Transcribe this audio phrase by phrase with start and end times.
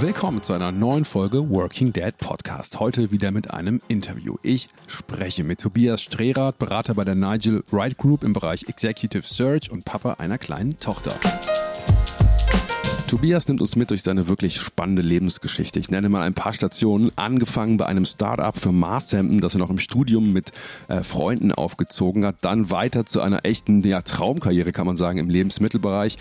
[0.00, 2.80] Willkommen zu einer neuen Folge Working Dad Podcast.
[2.80, 4.36] Heute wieder mit einem Interview.
[4.42, 9.70] Ich spreche mit Tobias Strehrath, Berater bei der Nigel Wright Group im Bereich Executive Search
[9.70, 11.12] und Papa einer kleinen Tochter.
[13.06, 15.78] Tobias nimmt uns mit durch seine wirklich spannende Lebensgeschichte.
[15.78, 19.70] Ich nenne mal ein paar Stationen, angefangen bei einem Startup für Maßhemden, das er noch
[19.70, 20.50] im Studium mit
[20.88, 25.28] äh, Freunden aufgezogen hat, dann weiter zu einer echten ja, Traumkarriere, kann man sagen, im
[25.28, 26.18] Lebensmittelbereich,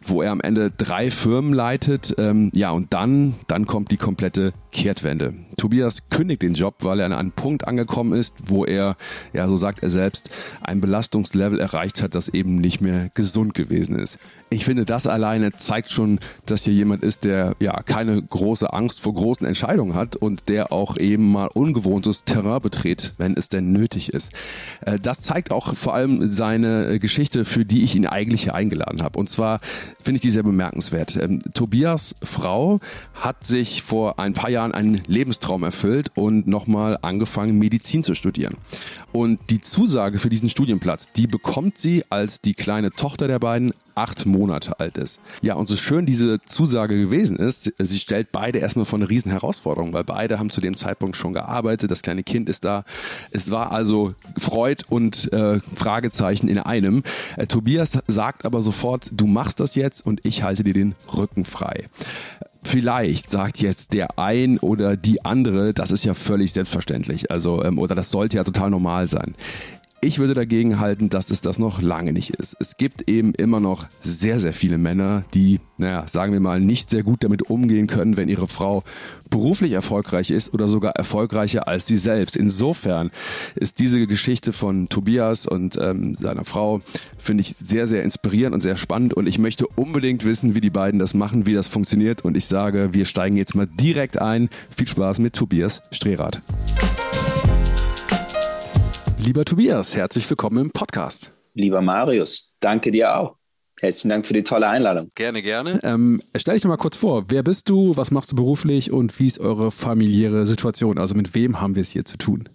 [0.00, 2.14] wo er am Ende drei Firmen leitet.
[2.18, 5.34] Ähm, ja, und dann, dann kommt die komplette Kehrtwende.
[5.56, 8.96] Tobias kündigt den Job, weil er an einen Punkt angekommen ist, wo er,
[9.32, 13.98] ja, so sagt er selbst, ein Belastungslevel erreicht hat, das eben nicht mehr gesund gewesen
[13.98, 14.18] ist.
[14.50, 19.00] Ich finde, das alleine zeigt schon, dass hier jemand ist, der ja keine große Angst
[19.00, 23.72] vor großen Entscheidungen hat und der auch eben mal ungewohntes Terrain betritt, wenn es denn
[23.72, 24.32] nötig ist.
[24.80, 29.02] Äh, das zeigt auch vor allem seine Geschichte, für die ich ihn eigentlich hier eingeladen
[29.02, 29.18] habe.
[29.18, 29.60] Und zwar
[30.00, 31.16] finde ich die sehr bemerkenswert.
[31.16, 32.80] Ähm, Tobias Frau
[33.14, 38.56] hat sich vor ein paar Jahren einen Lebenstraum erfüllt und nochmal angefangen, Medizin zu studieren.
[39.12, 43.72] Und die Zusage für diesen Studienplatz, die bekommt sie, als die kleine Tochter der beiden
[43.98, 45.18] acht Monate alt ist.
[45.42, 49.30] Ja, und so schön diese Zusage gewesen ist, sie stellt beide erstmal vor eine riesen
[49.30, 52.84] Herausforderung, weil beide haben zu dem Zeitpunkt schon gearbeitet, das kleine Kind ist da.
[53.32, 57.02] Es war also Freud und äh, Fragezeichen in einem.
[57.36, 61.44] Äh, Tobias sagt aber sofort, du machst das jetzt und ich halte dir den Rücken
[61.44, 61.84] frei.
[62.64, 67.30] Vielleicht sagt jetzt der ein oder die andere, das ist ja völlig selbstverständlich.
[67.30, 69.34] Also, ähm, oder das sollte ja total normal sein.
[70.00, 72.56] Ich würde dagegen halten, dass es das noch lange nicht ist.
[72.60, 76.90] Es gibt eben immer noch sehr, sehr viele Männer, die, naja, sagen wir mal, nicht
[76.90, 78.84] sehr gut damit umgehen können, wenn ihre Frau
[79.28, 82.36] beruflich erfolgreich ist oder sogar erfolgreicher als sie selbst.
[82.36, 83.10] Insofern
[83.56, 86.80] ist diese Geschichte von Tobias und ähm, seiner Frau,
[87.18, 89.14] finde ich, sehr, sehr inspirierend und sehr spannend.
[89.14, 92.24] Und ich möchte unbedingt wissen, wie die beiden das machen, wie das funktioniert.
[92.24, 94.48] Und ich sage, wir steigen jetzt mal direkt ein.
[94.76, 96.40] Viel Spaß mit Tobias Strehrath.
[99.20, 101.32] Lieber Tobias, herzlich willkommen im Podcast.
[101.54, 103.36] Lieber Marius, danke dir auch.
[103.80, 105.10] Herzlichen Dank für die tolle Einladung.
[105.14, 105.80] Gerne, gerne.
[105.82, 107.24] Ähm, stell dich doch mal kurz vor.
[107.28, 107.96] Wer bist du?
[107.96, 108.92] Was machst du beruflich?
[108.92, 110.98] Und wie ist eure familiäre Situation?
[110.98, 112.48] Also mit wem haben wir es hier zu tun?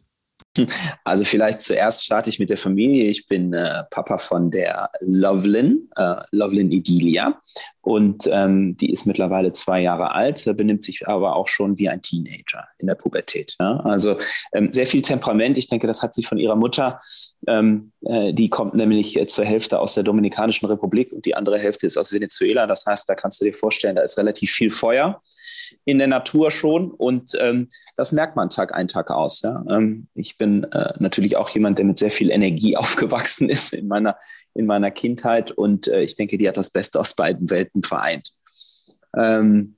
[1.04, 3.06] Also vielleicht zuerst starte ich mit der Familie.
[3.06, 7.42] Ich bin äh, Papa von der Lovelin, äh, Lovelin Idilia.
[7.82, 12.02] Und ähm, die ist mittlerweile zwei Jahre alt, benimmt sich aber auch schon wie ein
[12.02, 13.56] Teenager in der Pubertät.
[13.60, 13.78] Ja?
[13.82, 14.18] Also
[14.54, 15.58] ähm, sehr viel Temperament.
[15.58, 17.02] Ich denke, das hat sie von ihrer Mutter.
[17.46, 21.60] Ähm, äh, die kommt nämlich äh, zur Hälfte aus der Dominikanischen Republik und die andere
[21.60, 22.68] Hälfte ist aus Venezuela.
[22.68, 25.22] Das heißt, da kannst du dir vorstellen, da ist relativ viel Feuer
[25.84, 29.42] in der Natur schon und ähm, das merkt man Tag ein, Tag aus.
[29.42, 29.62] Ja?
[29.70, 33.88] Ähm, ich bin äh, natürlich auch jemand, der mit sehr viel Energie aufgewachsen ist in
[33.88, 34.18] meiner,
[34.54, 38.32] in meiner Kindheit und äh, ich denke, die hat das Beste aus beiden Welten vereint.
[39.16, 39.78] Ähm,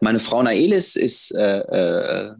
[0.00, 2.34] meine Frau Naelis ist äh, äh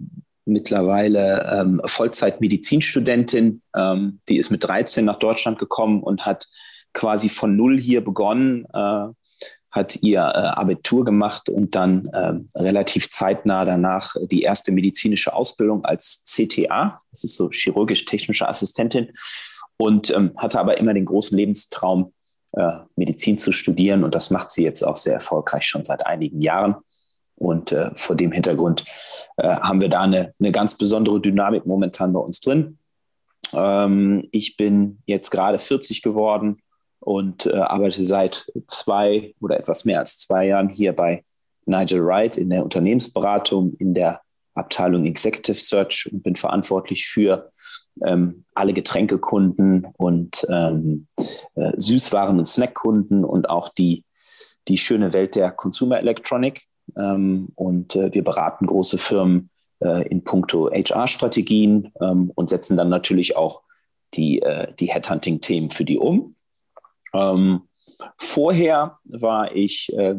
[0.46, 3.62] mittlerweile ähm, Vollzeit-Medizinstudentin.
[3.74, 6.46] Ähm, die ist mit 13 nach Deutschland gekommen und hat
[6.92, 9.06] quasi von Null hier begonnen, äh,
[9.74, 15.84] hat ihr äh, Abitur gemacht und dann äh, relativ zeitnah danach die erste medizinische Ausbildung
[15.84, 19.10] als CTA, das ist so chirurgisch-technische Assistentin,
[19.76, 22.12] und ähm, hatte aber immer den großen Lebenstraum,
[22.52, 24.04] äh, Medizin zu studieren.
[24.04, 26.76] Und das macht sie jetzt auch sehr erfolgreich schon seit einigen Jahren.
[27.34, 28.84] Und äh, vor dem Hintergrund
[29.38, 32.78] äh, haben wir da eine, eine ganz besondere Dynamik momentan bei uns drin.
[33.52, 36.58] Ähm, ich bin jetzt gerade 40 geworden
[37.04, 41.24] und äh, arbeite seit zwei oder etwas mehr als zwei Jahren hier bei
[41.66, 44.20] Nigel Wright in der Unternehmensberatung in der
[44.54, 47.50] Abteilung Executive Search und bin verantwortlich für
[48.04, 51.08] ähm, alle Getränkekunden und ähm,
[51.54, 54.04] äh, Süßwaren- und Snackkunden und auch die,
[54.68, 56.62] die schöne Welt der Consumer Electronic.
[56.96, 59.50] Ähm, und äh, wir beraten große Firmen
[59.80, 63.62] äh, in puncto HR-Strategien ähm, und setzen dann natürlich auch
[64.14, 66.36] die, äh, die Headhunting-Themen für die um.
[67.14, 67.62] Ähm,
[68.18, 70.16] vorher war ich äh,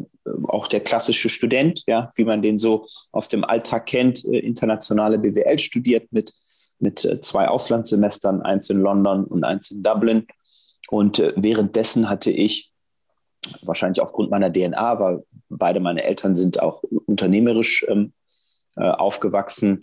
[0.48, 2.82] auch der klassische Student, ja, wie man den so
[3.12, 6.32] aus dem Alltag kennt, äh, internationale BWL studiert mit,
[6.78, 10.26] mit äh, zwei Auslandssemestern, eins in London und eins in Dublin.
[10.88, 12.72] Und äh, währenddessen hatte ich
[13.62, 18.15] wahrscheinlich aufgrund meiner DNA, weil beide meine Eltern sind auch unternehmerisch ähm, äh,
[18.76, 19.80] aufgewachsen,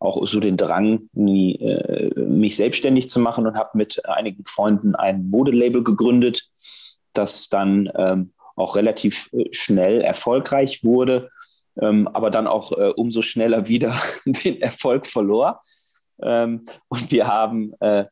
[0.00, 5.28] auch so den Drang, äh, mich selbstständig zu machen und habe mit einigen Freunden ein
[5.30, 6.50] Modelabel gegründet,
[7.14, 11.30] das dann ähm, auch relativ äh, schnell erfolgreich wurde,
[11.80, 13.94] ähm, aber dann auch äh, umso schneller wieder
[14.26, 15.60] den Erfolg verlor.
[16.22, 18.04] Ähm, und wir haben, äh,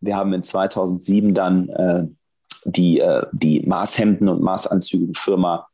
[0.00, 2.04] wir haben in 2007 dann äh,
[2.64, 3.02] die,
[3.32, 5.67] die Maßhemden- und Maßanzüge-Firma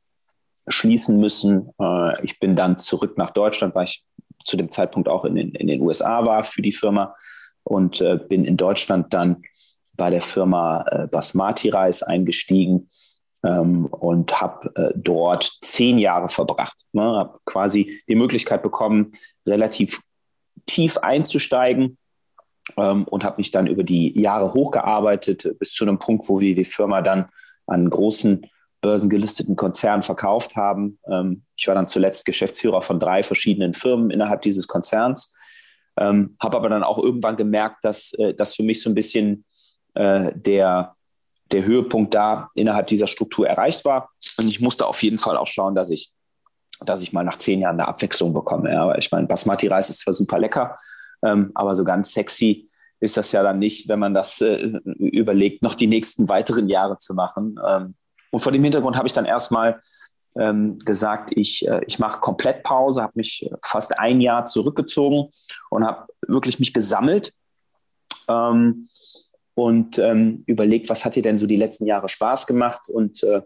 [0.69, 1.71] schließen müssen.
[1.81, 4.05] Äh, ich bin dann zurück nach Deutschland, weil ich
[4.45, 7.15] zu dem Zeitpunkt auch in den, in den USA war für die Firma
[7.63, 9.43] und äh, bin in Deutschland dann
[9.97, 12.89] bei der Firma äh, Basmati Reis eingestiegen
[13.45, 16.85] ähm, und habe äh, dort zehn Jahre verbracht.
[16.93, 17.03] Ne?
[17.03, 19.13] Habe quasi die Möglichkeit bekommen,
[19.47, 20.03] relativ
[20.67, 21.97] tief einzusteigen
[22.77, 26.55] ähm, und habe mich dann über die Jahre hochgearbeitet bis zu einem Punkt, wo wir
[26.55, 27.29] die Firma dann
[27.67, 28.47] an großen
[28.85, 30.99] börsengelisteten Konzernen verkauft haben.
[31.11, 35.35] Ähm, ich war dann zuletzt Geschäftsführer von drei verschiedenen Firmen innerhalb dieses Konzerns.
[35.97, 39.47] Ähm, habe aber dann auch irgendwann gemerkt, dass äh, das für mich so ein bisschen
[39.95, 40.97] äh, der,
[41.51, 44.11] der Höhepunkt da innerhalb dieser Struktur erreicht war.
[44.39, 46.13] Und ich musste auf jeden Fall auch schauen, dass ich,
[46.85, 48.71] dass ich mal nach zehn Jahren eine Abwechslung bekomme.
[48.71, 50.77] Ja, ich meine, Basmati-Reis ist zwar super lecker,
[51.25, 52.69] ähm, aber so ganz sexy
[53.01, 56.99] ist das ja dann nicht, wenn man das äh, überlegt, noch die nächsten weiteren Jahre
[56.99, 57.59] zu machen.
[57.67, 57.95] Ähm,
[58.35, 59.81] und vor dem Hintergrund habe ich dann erstmal
[60.37, 65.31] ähm, gesagt, ich, äh, ich mache komplett Pause, habe mich fast ein Jahr zurückgezogen
[65.71, 67.33] und habe wirklich mich gesammelt
[68.27, 68.89] ähm,
[69.55, 73.43] und ähm, überlegt, was hat dir denn so die letzten Jahre Spaß gemacht und, äh,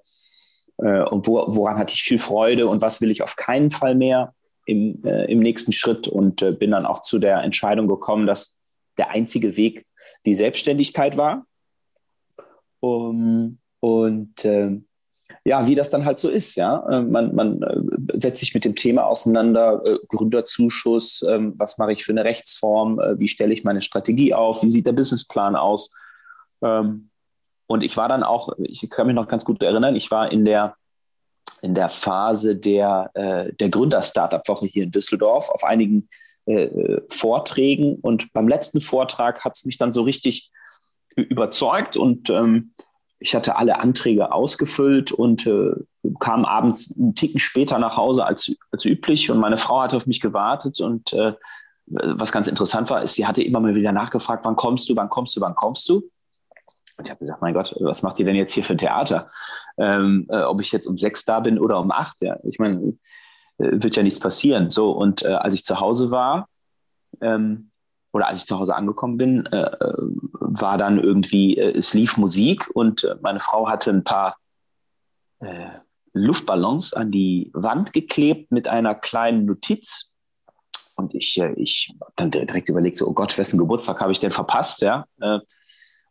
[0.79, 3.95] äh, und wo, woran hatte ich viel Freude und was will ich auf keinen Fall
[3.95, 4.33] mehr
[4.65, 8.59] im, äh, im nächsten Schritt und äh, bin dann auch zu der Entscheidung gekommen, dass
[8.97, 9.85] der einzige Weg
[10.25, 11.45] die Selbstständigkeit war.
[12.81, 14.81] Um, und äh,
[15.45, 16.87] ja, wie das dann halt so ist, ja.
[16.91, 21.93] Äh, man, man äh, setzt sich mit dem Thema auseinander, äh, Gründerzuschuss, ähm, was mache
[21.93, 25.91] ich für eine Rechtsform, wie stelle ich meine Strategie auf, wie sieht der Businessplan aus.
[26.63, 27.11] Ähm,
[27.67, 30.45] und ich war dann auch, ich kann mich noch ganz gut erinnern, ich war in
[30.45, 30.75] der,
[31.61, 36.09] in der Phase der, der Gründer-Startup-Woche hier in Düsseldorf auf einigen
[37.11, 40.51] Vorträgen und beim letzten Vortrag hat es mich dann so richtig
[41.15, 42.73] überzeugt und ähm,
[43.21, 45.73] ich hatte alle Anträge ausgefüllt und äh,
[46.21, 50.07] kam abends einen Ticken später nach Hause als, als üblich und meine Frau hatte auf
[50.07, 51.35] mich gewartet und äh,
[51.87, 55.09] was ganz interessant war, ist, sie hatte immer mal wieder nachgefragt, wann kommst du, wann
[55.09, 56.11] kommst du, wann kommst du?
[56.97, 59.31] Und ich habe gesagt, mein Gott, was macht ihr denn jetzt hier für ein Theater?
[59.79, 62.99] Ähm, äh, ob ich jetzt um sechs da bin oder um acht, ja, ich meine,
[63.59, 64.71] äh, wird ja nichts passieren.
[64.71, 66.49] So, und äh, als ich zu Hause war,
[67.21, 67.71] ähm,
[68.13, 69.95] oder als ich zu Hause angekommen bin, äh, äh,
[70.41, 74.37] war dann irgendwie, äh, es lief Musik und äh, meine Frau hatte ein paar
[75.41, 75.69] äh,
[76.15, 80.13] Luftballons an die Wand geklebt mit einer kleinen Notiz.
[80.95, 84.33] Und ich, äh, ich dann direkt überlegt, so, oh Gott, wessen Geburtstag habe ich denn
[84.33, 84.81] verpasst?
[84.83, 85.07] Ja?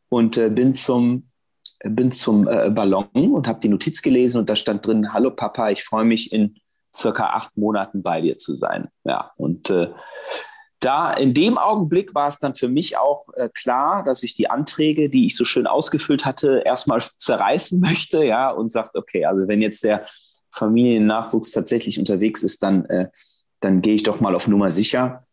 [0.10, 1.30] und bin zum,
[1.84, 5.84] bin zum Ballon und habe die Notiz gelesen und da stand drin, hallo Papa, ich
[5.84, 6.56] freue mich in
[6.96, 8.88] circa acht Monaten bei dir zu sein.
[9.04, 9.70] Ja, und
[10.88, 14.50] da in dem Augenblick war es dann für mich auch äh, klar, dass ich die
[14.50, 19.50] Anträge, die ich so schön ausgefüllt hatte, erstmal zerreißen möchte, ja, und sagt, okay, also
[19.50, 20.06] wenn jetzt der
[20.52, 23.10] Familiennachwuchs tatsächlich unterwegs ist, dann, äh,
[23.60, 25.26] dann gehe ich doch mal auf Nummer sicher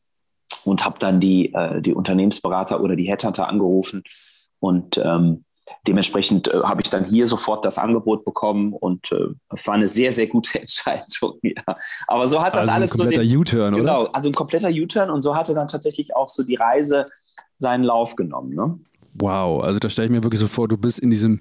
[0.65, 4.03] und habe dann die, äh, die Unternehmensberater oder die Headhunter angerufen
[4.59, 5.44] und ähm,
[5.87, 9.89] dementsprechend äh, habe ich dann hier sofort das Angebot bekommen und äh, es war eine
[9.89, 11.39] sehr, sehr gute Entscheidung.
[11.43, 11.77] Ja.
[12.07, 13.39] Aber so hat das also alles ein kompletter so.
[13.39, 13.83] U-Turn, oder?
[13.83, 17.07] Genau, also ein kompletter U-Turn und so hatte dann tatsächlich auch so die Reise
[17.59, 18.55] seinen Lauf genommen.
[18.55, 18.79] Ne?
[19.15, 21.41] Wow, also da stelle ich mir wirklich so vor, du bist in diesem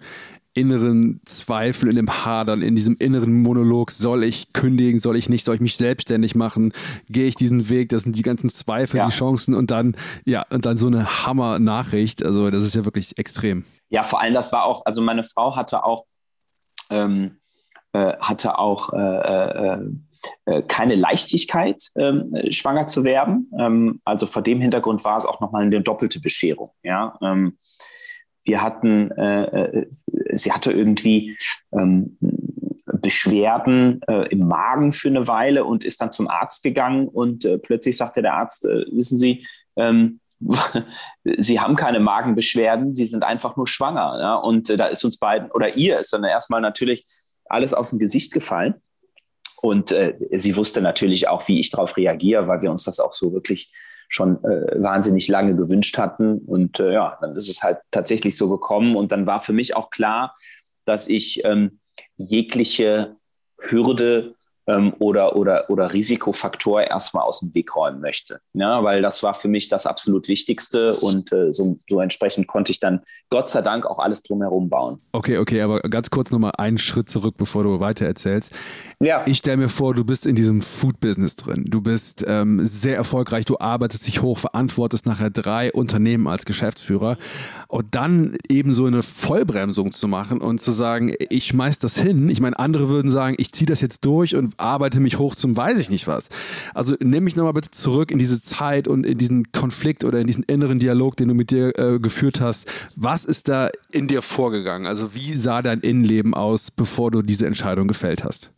[0.54, 5.46] inneren Zweifel, in dem Hadern, in diesem inneren Monolog, soll ich kündigen, soll ich nicht,
[5.46, 6.74] soll ich mich selbstständig machen,
[7.10, 9.06] gehe ich diesen Weg, das sind die ganzen Zweifel, ja.
[9.08, 9.96] die Chancen und dann,
[10.26, 13.66] ja, und dann so eine Hammer-Nachricht, also das ist ja wirklich extrem.
[13.90, 16.06] Ja, vor allem das war auch, also meine Frau hatte auch,
[16.90, 17.38] ähm,
[17.94, 19.80] äh, hatte auch äh, äh,
[20.46, 23.52] äh keine Leichtigkeit, ähm, schwanger zu werden.
[23.60, 27.18] Ähm, also vor dem Hintergrund war es auch nochmal eine doppelte Bescherung, ja.
[27.22, 27.58] Ähm,
[28.44, 29.88] wir hatten, äh, äh,
[30.34, 31.38] sie hatte irgendwie
[31.72, 32.18] ähm,
[32.86, 37.58] Beschwerden äh, im Magen für eine Weile und ist dann zum Arzt gegangen und äh,
[37.58, 39.46] plötzlich sagte der Arzt, äh, wissen Sie,
[39.76, 40.20] ähm,
[41.38, 44.18] Sie haben keine Magenbeschwerden, Sie sind einfach nur schwanger.
[44.20, 44.36] Ja?
[44.36, 47.06] Und äh, da ist uns beiden, oder ihr ist dann erstmal natürlich
[47.46, 48.76] alles aus dem Gesicht gefallen.
[49.62, 49.96] Und
[50.32, 53.72] sie wusste natürlich auch, wie ich darauf reagiere, weil wir uns das auch so wirklich
[54.14, 56.40] schon äh, wahnsinnig lange gewünscht hatten.
[56.40, 58.96] Und äh, ja, dann ist es halt tatsächlich so gekommen.
[58.96, 60.36] Und dann war für mich auch klar,
[60.86, 61.80] dass ich ähm,
[62.18, 63.16] jegliche
[63.58, 64.36] Hürde
[64.68, 68.40] ähm, oder, oder, oder Risikofaktor erstmal aus dem Weg räumen möchte.
[68.54, 72.72] Ja, weil das war für mich das absolut Wichtigste und äh, so, so entsprechend konnte
[72.72, 75.02] ich dann Gott sei Dank auch alles drumherum bauen.
[75.12, 78.54] Okay, okay, aber ganz kurz nochmal einen Schritt zurück, bevor du weiter erzählst.
[79.04, 79.24] Ja.
[79.26, 81.66] Ich stelle mir vor, du bist in diesem Food-Business drin.
[81.68, 87.18] Du bist ähm, sehr erfolgreich, du arbeitest dich hoch, verantwortest nachher drei Unternehmen als Geschäftsführer.
[87.68, 92.30] Und dann eben so eine Vollbremsung zu machen und zu sagen, ich schmeiß das hin.
[92.30, 95.54] Ich meine, andere würden sagen, ich ziehe das jetzt durch und arbeite mich hoch zum
[95.58, 96.30] weiß ich nicht was.
[96.74, 100.28] Also nimm mich nochmal bitte zurück in diese Zeit und in diesen Konflikt oder in
[100.28, 102.72] diesen inneren Dialog, den du mit dir äh, geführt hast.
[102.96, 104.88] Was ist da in dir vorgegangen?
[104.88, 108.54] Also wie sah dein Innenleben aus, bevor du diese Entscheidung gefällt hast?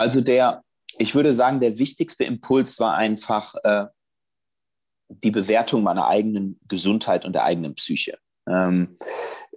[0.00, 0.64] Also der,
[0.96, 3.84] ich würde sagen, der wichtigste Impuls war einfach äh,
[5.10, 8.16] die Bewertung meiner eigenen Gesundheit und der eigenen Psyche.
[8.48, 8.96] Ähm,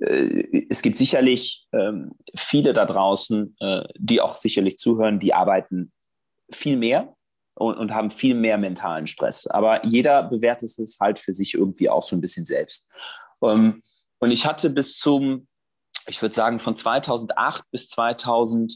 [0.01, 5.93] äh, es gibt sicherlich ähm, viele da draußen, äh, die auch sicherlich zuhören, die arbeiten
[6.51, 7.15] viel mehr
[7.53, 9.47] und, und, haben viel mehr mentalen Stress.
[9.47, 12.89] Aber jeder bewertet es halt für sich irgendwie auch so ein bisschen selbst.
[13.41, 13.81] Ähm,
[14.19, 15.47] und ich hatte bis zum,
[16.05, 18.75] ich würde sagen, von 2008 bis 2000,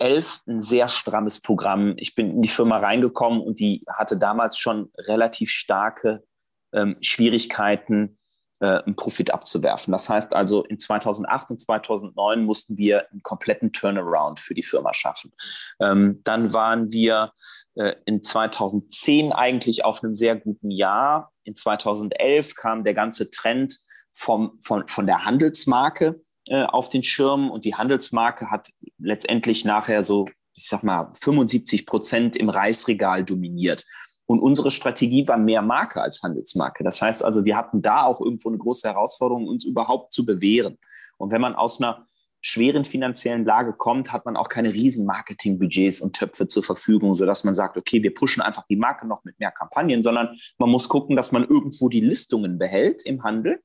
[0.00, 1.94] 2011 ein sehr strammes Programm.
[1.98, 6.24] Ich bin in die Firma reingekommen und die hatte damals schon relativ starke
[6.72, 8.18] ähm, Schwierigkeiten,
[8.60, 9.92] äh, einen Profit abzuwerfen.
[9.92, 14.94] Das heißt also, in 2008 und 2009 mussten wir einen kompletten Turnaround für die Firma
[14.94, 15.32] schaffen.
[15.80, 17.32] Ähm, dann waren wir
[17.74, 21.32] äh, in 2010 eigentlich auf einem sehr guten Jahr.
[21.44, 23.78] In 2011 kam der ganze Trend
[24.12, 30.02] vom, von, von der Handelsmarke äh, auf den Schirm und die Handelsmarke hat letztendlich nachher
[30.02, 33.86] so, ich sag mal, 75 Prozent im Reisregal dominiert.
[34.26, 36.82] Und unsere Strategie war mehr Marke als Handelsmarke.
[36.82, 40.76] Das heißt also, wir hatten da auch irgendwo eine große Herausforderung, uns überhaupt zu bewähren.
[41.18, 42.04] Und wenn man aus einer
[42.40, 47.44] schweren finanziellen Lage kommt, hat man auch keine riesen Marketingbudgets und Töpfe zur Verfügung, sodass
[47.44, 50.88] man sagt, okay, wir pushen einfach die Marke noch mit mehr Kampagnen, sondern man muss
[50.88, 53.62] gucken, dass man irgendwo die Listungen behält im Handel.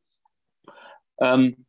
[1.19, 1.64] Ähm,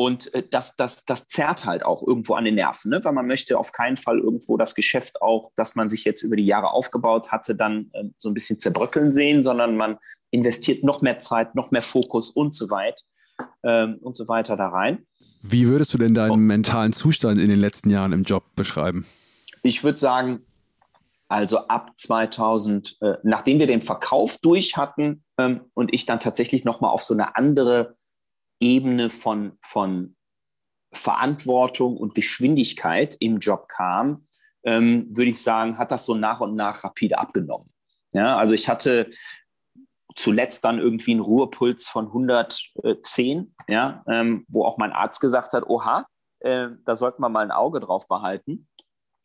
[0.00, 3.04] und äh, das, das, das zerrt halt auch irgendwo an den Nerven, ne?
[3.04, 6.36] weil man möchte auf keinen Fall irgendwo das Geschäft auch, das man sich jetzt über
[6.36, 9.98] die Jahre aufgebaut hatte, dann äh, so ein bisschen zerbröckeln sehen, sondern man
[10.30, 13.02] investiert noch mehr Zeit, noch mehr Fokus und so weit
[13.62, 15.06] ähm, und so weiter da rein.
[15.42, 19.04] Wie würdest du denn deinen und, mentalen Zustand in den letzten Jahren im Job beschreiben?
[19.62, 20.40] Ich würde sagen,
[21.28, 26.64] also ab 2000, äh, nachdem wir den Verkauf durch hatten ähm, und ich dann tatsächlich
[26.64, 27.96] nochmal auf so eine andere
[28.60, 30.16] Ebene von, von
[30.92, 34.26] Verantwortung und Geschwindigkeit im Job kam,
[34.64, 37.72] ähm, würde ich sagen, hat das so nach und nach rapide abgenommen.
[38.12, 39.10] Ja, also ich hatte
[40.16, 45.64] zuletzt dann irgendwie einen Ruhepuls von 110, ja, ähm, wo auch mein Arzt gesagt hat,
[45.66, 46.06] oha,
[46.40, 48.68] äh, da sollten wir mal ein Auge drauf behalten.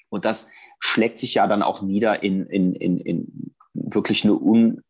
[0.10, 0.50] Und das
[0.80, 4.82] schlägt sich ja dann auch nieder in, in, in, in wirklich eine un,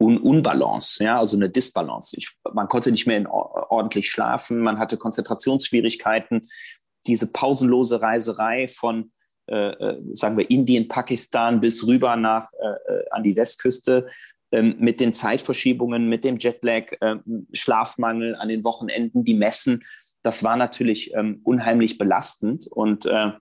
[0.00, 2.16] Un Unbalance, ja, also eine Disbalance.
[2.16, 6.48] Ich, man konnte nicht mehr in, ordentlich schlafen, man hatte Konzentrationsschwierigkeiten.
[7.06, 9.12] Diese pausenlose Reiserei von,
[9.46, 14.08] äh, äh sagen wir, Indien, Pakistan bis rüber nach äh, äh, an die Westküste
[14.52, 17.16] ähm, mit den Zeitverschiebungen, mit dem Jetlag, äh,
[17.52, 19.84] Schlafmangel an den Wochenenden, die Messen,
[20.22, 22.66] das war natürlich ähm, unheimlich belastend.
[22.66, 23.32] Und äh,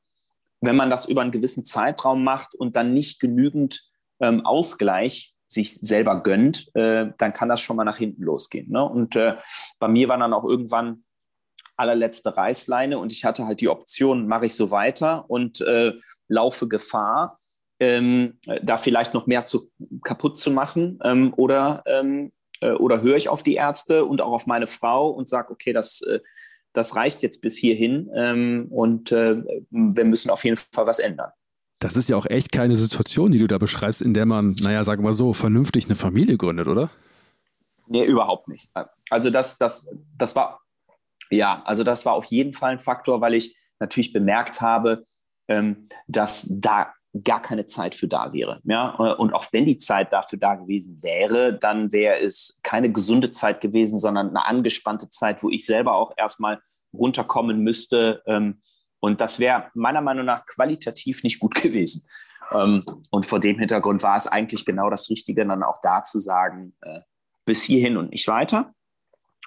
[0.61, 3.89] wenn man das über einen gewissen Zeitraum macht und dann nicht genügend
[4.19, 8.71] ähm, Ausgleich sich selber gönnt, äh, dann kann das schon mal nach hinten losgehen.
[8.71, 8.83] Ne?
[8.83, 9.35] Und äh,
[9.79, 11.03] bei mir war dann auch irgendwann
[11.75, 15.93] allerletzte Reißleine und ich hatte halt die Option, mache ich so weiter und äh,
[16.27, 17.39] laufe Gefahr,
[17.79, 19.69] ähm, da vielleicht noch mehr zu,
[20.03, 24.33] kaputt zu machen ähm, oder, ähm, äh, oder höre ich auf die Ärzte und auch
[24.33, 26.19] auf meine Frau und sage, okay, das, äh,
[26.73, 29.37] das reicht jetzt bis hierhin ähm, und äh,
[29.69, 31.31] wir müssen auf jeden Fall was ändern.
[31.79, 34.83] Das ist ja auch echt keine Situation, die du da beschreibst, in der man, naja,
[34.83, 36.89] sagen wir so, vernünftig eine Familie gründet, oder?
[37.87, 38.69] Nee, überhaupt nicht.
[39.09, 40.59] Also das, das, das war,
[41.31, 45.03] ja, also das war auf jeden Fall ein Faktor, weil ich natürlich bemerkt habe,
[45.47, 46.93] ähm, dass da
[47.23, 48.61] gar keine Zeit für da wäre.
[48.65, 48.89] Ja?
[48.91, 53.61] Und auch wenn die Zeit dafür da gewesen wäre, dann wäre es keine gesunde Zeit
[53.61, 56.61] gewesen, sondern eine angespannte Zeit, wo ich selber auch erstmal
[56.93, 58.61] runterkommen müsste, ähm,
[58.99, 62.07] und das wäre meiner Meinung nach qualitativ nicht gut gewesen.
[62.51, 66.19] Ähm, und vor dem Hintergrund war es eigentlich genau das Richtige, dann auch da zu
[66.19, 67.01] sagen, äh,
[67.45, 68.73] bis hierhin und nicht weiter.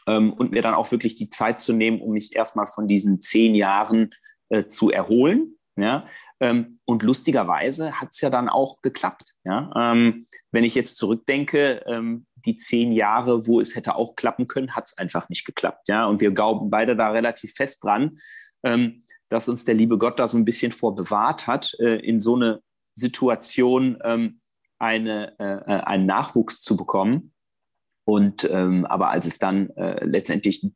[0.07, 3.21] Ähm, und mir dann auch wirklich die Zeit zu nehmen, um mich erstmal von diesen
[3.21, 4.11] zehn Jahren
[4.49, 5.57] äh, zu erholen.
[5.77, 6.07] Ja?
[6.41, 9.35] Ähm, und lustigerweise hat es ja dann auch geklappt.
[9.45, 9.71] Ja?
[9.77, 14.75] Ähm, wenn ich jetzt zurückdenke, ähm, die zehn Jahre, wo es hätte auch klappen können,
[14.75, 15.89] hat es einfach nicht geklappt.
[15.89, 16.07] Ja?
[16.07, 18.19] Und wir glauben beide da relativ fest dran.
[18.65, 22.21] Ähm, dass uns der liebe Gott da so ein bisschen vor bewahrt hat, äh, in
[22.21, 22.61] so eine
[22.95, 24.41] Situation ähm,
[24.79, 27.33] eine, äh, äh, einen Nachwuchs zu bekommen.
[28.05, 30.69] Und ähm, aber als es dann äh, letztendlich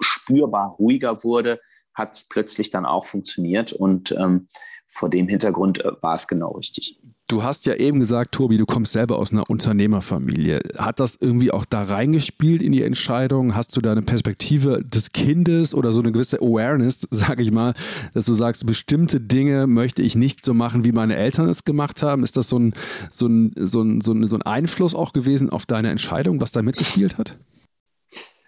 [0.00, 1.60] spürbar ruhiger wurde,
[1.92, 4.48] hat es plötzlich dann auch funktioniert und ähm,
[4.86, 6.97] vor dem Hintergrund äh, war es genau richtig.
[7.28, 10.60] Du hast ja eben gesagt, Tobi, du kommst selber aus einer Unternehmerfamilie.
[10.78, 13.54] Hat das irgendwie auch da reingespielt in die Entscheidung?
[13.54, 17.74] Hast du da eine Perspektive des Kindes oder so eine gewisse Awareness, sage ich mal,
[18.14, 22.02] dass du sagst, bestimmte Dinge möchte ich nicht so machen, wie meine Eltern es gemacht
[22.02, 22.24] haben?
[22.24, 22.72] Ist das so ein,
[23.10, 27.18] so ein, so ein, so ein, Einfluss auch gewesen auf deine Entscheidung, was da mitgespielt
[27.18, 27.36] hat?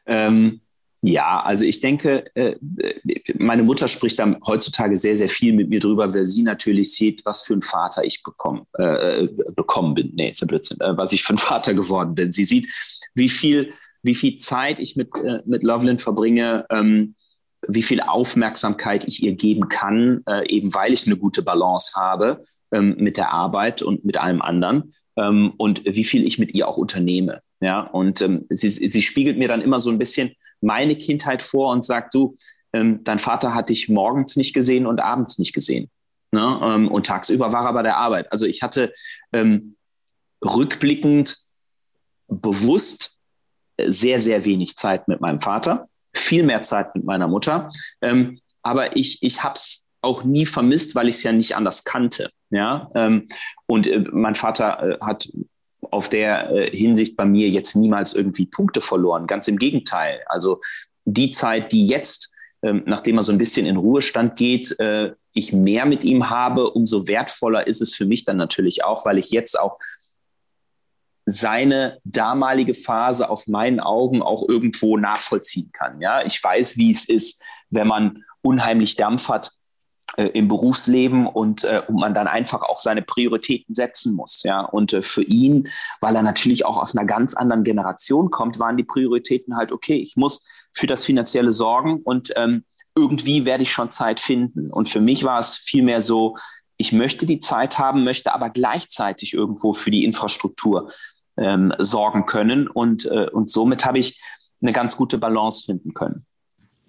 [0.06, 0.62] Ähm,
[1.02, 2.56] ja, also ich denke, äh,
[3.38, 7.24] meine Mutter spricht dann heutzutage sehr, sehr viel mit mir drüber, weil sie natürlich sieht,
[7.24, 10.12] was für ein Vater ich bekomme, äh, bekommen bin.
[10.14, 12.32] Nee, ist ja Blödsinn, äh, was ich für ein Vater geworden bin.
[12.32, 12.68] Sie sieht,
[13.14, 17.14] wie viel, wie viel Zeit ich mit, äh, mit Loveland verbringe, ähm,
[17.66, 22.44] wie viel Aufmerksamkeit ich ihr geben kann, äh, eben weil ich eine gute Balance habe
[22.72, 26.68] ähm, mit der Arbeit und mit allem anderen ähm, und wie viel ich mit ihr
[26.68, 27.40] auch unternehme.
[27.60, 31.72] Ja, und ähm, sie, sie spiegelt mir dann immer so ein bisschen, meine Kindheit vor
[31.72, 32.36] und sagt, du,
[32.72, 35.90] ähm, dein Vater hat dich morgens nicht gesehen und abends nicht gesehen.
[36.32, 36.60] Ne?
[36.62, 38.30] Ähm, und tagsüber war er bei der Arbeit.
[38.30, 38.92] Also ich hatte
[39.32, 39.76] ähm,
[40.44, 41.36] rückblickend
[42.28, 43.18] bewusst
[43.78, 47.70] sehr, sehr wenig Zeit mit meinem Vater, viel mehr Zeit mit meiner Mutter.
[48.02, 51.84] Ähm, aber ich, ich habe es auch nie vermisst, weil ich es ja nicht anders
[51.84, 52.30] kannte.
[52.50, 52.90] Ja?
[52.94, 53.26] Ähm,
[53.66, 55.28] und äh, mein Vater äh, hat
[55.90, 59.26] auf der äh, Hinsicht bei mir jetzt niemals irgendwie Punkte verloren.
[59.26, 60.20] Ganz im Gegenteil.
[60.26, 60.60] Also
[61.04, 62.32] die Zeit, die jetzt,
[62.62, 66.70] ähm, nachdem er so ein bisschen in Ruhestand geht, äh, ich mehr mit ihm habe,
[66.70, 69.78] umso wertvoller ist es für mich dann natürlich auch, weil ich jetzt auch
[71.26, 76.00] seine damalige Phase aus meinen Augen auch irgendwo nachvollziehen kann.
[76.00, 79.52] Ja, ich weiß, wie es ist, wenn man unheimlich Dampf hat
[80.16, 84.42] im Berufsleben und, äh, und man dann einfach auch seine Prioritäten setzen muss.
[84.42, 84.60] Ja?
[84.60, 85.68] Und äh, für ihn,
[86.00, 89.96] weil er natürlich auch aus einer ganz anderen Generation kommt, waren die Prioritäten halt, okay,
[89.96, 92.64] ich muss für das Finanzielle sorgen und ähm,
[92.96, 94.70] irgendwie werde ich schon Zeit finden.
[94.70, 96.36] Und für mich war es vielmehr so,
[96.76, 100.90] ich möchte die Zeit haben, möchte aber gleichzeitig irgendwo für die Infrastruktur
[101.36, 102.68] ähm, sorgen können.
[102.68, 104.20] Und, äh, und somit habe ich
[104.62, 106.26] eine ganz gute Balance finden können.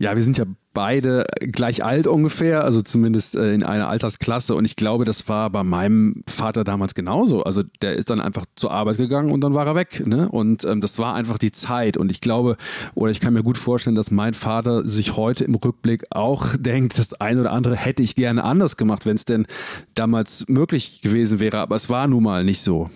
[0.02, 4.56] Ja, wir sind ja beide gleich alt ungefähr, also zumindest äh, in einer Altersklasse.
[4.56, 7.44] Und ich glaube, das war bei meinem Vater damals genauso.
[7.44, 10.02] Also der ist dann einfach zur Arbeit gegangen und dann war er weg.
[10.08, 10.28] Ne?
[10.28, 11.98] Und ähm, das war einfach die Zeit.
[11.98, 12.58] Und ich glaube,
[12.96, 16.98] oder ich kann mir gut vorstellen, dass mein Vater sich heute im Rückblick auch denkt,
[16.98, 19.46] das eine oder andere hätte ich gerne anders gemacht, wenn es denn
[19.94, 21.60] damals möglich gewesen wäre.
[21.60, 22.90] Aber es war nun mal nicht so.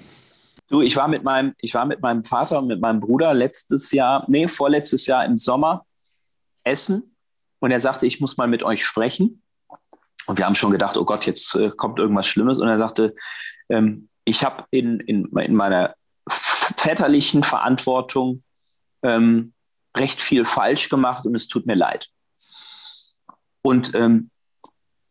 [0.72, 3.92] Du, ich war mit meinem, ich war mit meinem Vater und mit meinem Bruder letztes
[3.92, 5.86] Jahr, nee, vorletztes Jahr im Sommer
[6.66, 7.16] essen
[7.60, 9.42] und er sagte, ich muss mal mit euch sprechen.
[10.28, 12.60] Und wir haben schon gedacht, oh Gott, jetzt äh, kommt irgendwas Schlimmes.
[12.60, 13.16] Und er sagte,
[13.70, 15.96] ähm, ich habe in, in, in meiner
[16.28, 18.44] väterlichen Verantwortung
[19.04, 19.54] ähm,
[19.96, 22.10] recht viel falsch gemacht und es tut mir leid.
[23.62, 24.32] Und ähm,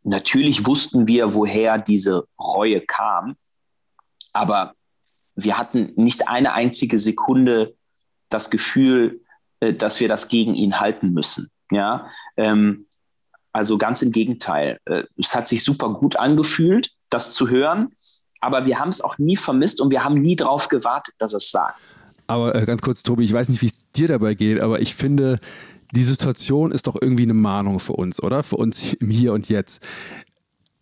[0.03, 3.37] natürlich wussten wir, woher diese Reue kam,
[4.33, 4.75] aber
[5.37, 7.75] wir hatten nicht eine einzige Sekunde
[8.29, 9.24] das Gefühl,
[9.73, 11.51] dass wir das gegen ihn halten müssen.
[11.71, 12.87] Ja, ähm,
[13.53, 14.79] also ganz im Gegenteil.
[14.85, 17.93] Äh, es hat sich super gut angefühlt, das zu hören,
[18.41, 21.51] aber wir haben es auch nie vermisst und wir haben nie darauf gewartet, dass es
[21.51, 21.91] sagt.
[22.27, 24.95] Aber äh, ganz kurz, Tobi, ich weiß nicht, wie es dir dabei geht, aber ich
[24.95, 25.39] finde,
[25.93, 28.43] die Situation ist doch irgendwie eine Mahnung für uns, oder?
[28.43, 29.83] Für uns im Hier und Jetzt.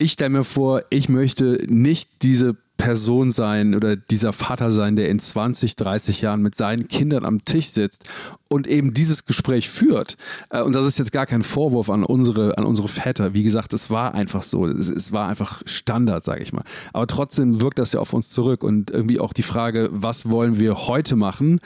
[0.03, 5.09] Ich stelle mir vor, ich möchte nicht diese Person sein oder dieser Vater sein, der
[5.09, 8.03] in 20, 30 Jahren mit seinen Kindern am Tisch sitzt
[8.49, 10.17] und eben dieses Gespräch führt.
[10.51, 13.33] Äh, und das ist jetzt gar kein Vorwurf an unsere, an unsere Väter.
[13.33, 14.67] Wie gesagt, es war einfach so.
[14.67, 16.65] Es, war einfach Standard, sage ich mal.
[16.93, 20.59] Aber trotzdem wirkt das ja auf uns zurück und irgendwie auch die Frage, was wollen
[20.59, 21.61] wir heute machen?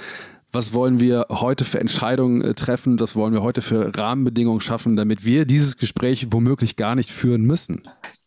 [0.53, 3.01] Was wollen wir heute für Entscheidungen äh, treffen?
[3.01, 7.40] Was wollen wir heute für Rahmenbedingungen schaffen, damit wir dieses Gespräch womöglich gar nicht führen
[7.40, 7.81] müssen?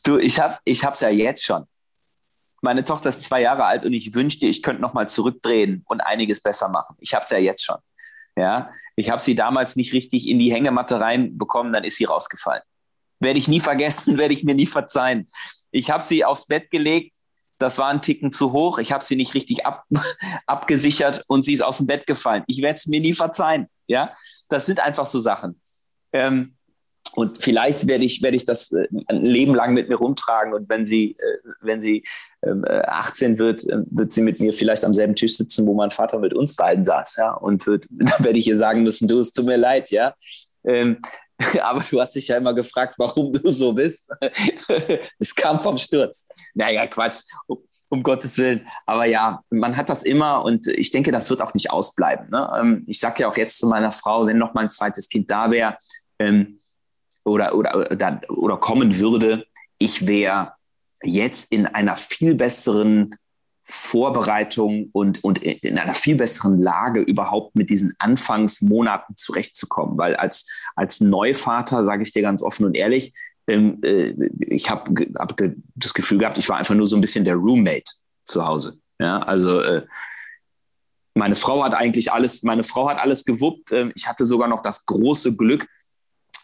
[0.04, 1.66] Du, ich hab's, ich hab's ja jetzt schon
[2.62, 6.02] meine Tochter ist zwei Jahre alt und ich wünschte, ich könnte noch mal zurückdrehen und
[6.02, 6.96] einiges besser machen.
[7.00, 7.78] Ich habe es ja jetzt schon.
[8.36, 12.64] Ja, ich habe sie damals nicht richtig in die Hängematte reinbekommen, dann ist sie rausgefallen.
[13.20, 15.30] Werde ich nie vergessen, werde ich mir nie verzeihen.
[15.72, 17.16] Ich habe sie aufs Bett gelegt,
[17.58, 18.78] das war ein Ticken zu hoch.
[18.78, 19.86] Ich habe sie nicht richtig ab,
[20.46, 22.44] abgesichert und sie ist aus dem Bett gefallen.
[22.48, 23.68] Ich werde es mir nie verzeihen.
[23.88, 24.16] Ja,
[24.48, 25.62] das sind einfach so Sachen.
[26.14, 26.56] Ähm,
[27.16, 30.54] und vielleicht werde ich, werde ich das äh, ein Leben lang mit mir rumtragen.
[30.54, 32.04] Und wenn sie, äh, wenn sie
[32.42, 35.92] 18 ähm, äh, wird, wird sie mit mir vielleicht am selben Tisch sitzen, wo mein
[35.92, 37.16] Vater mit uns beiden saß.
[37.18, 37.34] Ja?
[37.34, 40.14] Und wird, dann werde ich ihr sagen müssen, du, es tut mir leid, ja.
[40.64, 41.02] Ähm,
[41.62, 44.10] aber du hast dich ja immer gefragt, warum du so bist.
[45.20, 46.28] es kam vom Sturz.
[46.54, 48.68] Naja, Quatsch, um, Gottes Willen.
[48.86, 52.30] Aber ja, man hat das immer und ich denke, das wird auch nicht ausbleiben.
[52.30, 52.50] Ne?
[52.60, 55.32] Ähm, ich sage ja auch jetzt zu meiner Frau, wenn noch mal ein zweites Kind
[55.32, 55.78] da wäre,
[57.30, 59.46] oder, oder, oder, oder kommen würde,
[59.78, 60.54] ich wäre
[61.04, 63.16] jetzt in einer viel besseren
[63.64, 69.98] Vorbereitung und, und in einer viel besseren Lage, überhaupt mit diesen Anfangsmonaten zurechtzukommen.
[69.98, 73.14] Weil als, als Neuvater, sage ich dir ganz offen und ehrlich,
[73.48, 75.38] ähm, äh, ich habe hab
[75.76, 77.92] das Gefühl gehabt, ich war einfach nur so ein bisschen der Roommate
[78.24, 78.80] zu Hause.
[79.00, 79.86] Ja, also äh,
[81.14, 83.72] meine Frau hat eigentlich alles, meine Frau hat alles gewuppt.
[83.72, 85.68] Ähm, ich hatte sogar noch das große Glück,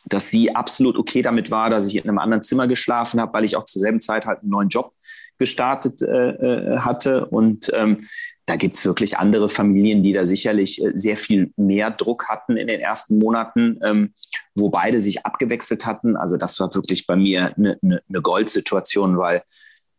[0.08, 3.44] dass sie absolut okay damit war, dass ich in einem anderen Zimmer geschlafen habe, weil
[3.44, 4.94] ich auch zur selben Zeit halt einen neuen Job
[5.38, 7.26] gestartet äh, äh hatte.
[7.26, 8.08] Und ähm,
[8.46, 12.58] da gibt es wirklich andere Familien, die da sicherlich äh, sehr viel mehr Druck hatten
[12.58, 14.14] in den ersten Monaten, ähm,
[14.56, 16.16] wo beide sich abgewechselt hatten.
[16.16, 19.44] Also das war wirklich bei mir eine ne, ne Goldsituation, weil,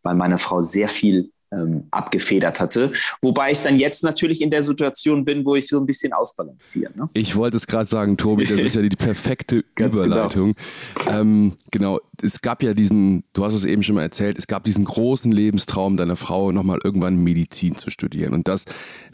[0.03, 2.92] weil meine Frau sehr viel ähm, abgefedert hatte.
[3.22, 6.92] Wobei ich dann jetzt natürlich in der Situation bin, wo ich so ein bisschen ausbalanciere.
[6.96, 7.09] Ne?
[7.14, 10.04] Ich wollte es gerade sagen, Tobi, das ist ja die perfekte genau.
[10.04, 10.54] Überleitung.
[10.96, 11.11] Genau.
[11.11, 14.64] Ähm, genau, es gab ja diesen, du hast es eben schon mal erzählt, es gab
[14.64, 18.32] diesen großen Lebenstraum deiner Frau, nochmal irgendwann Medizin zu studieren.
[18.32, 18.64] Und das,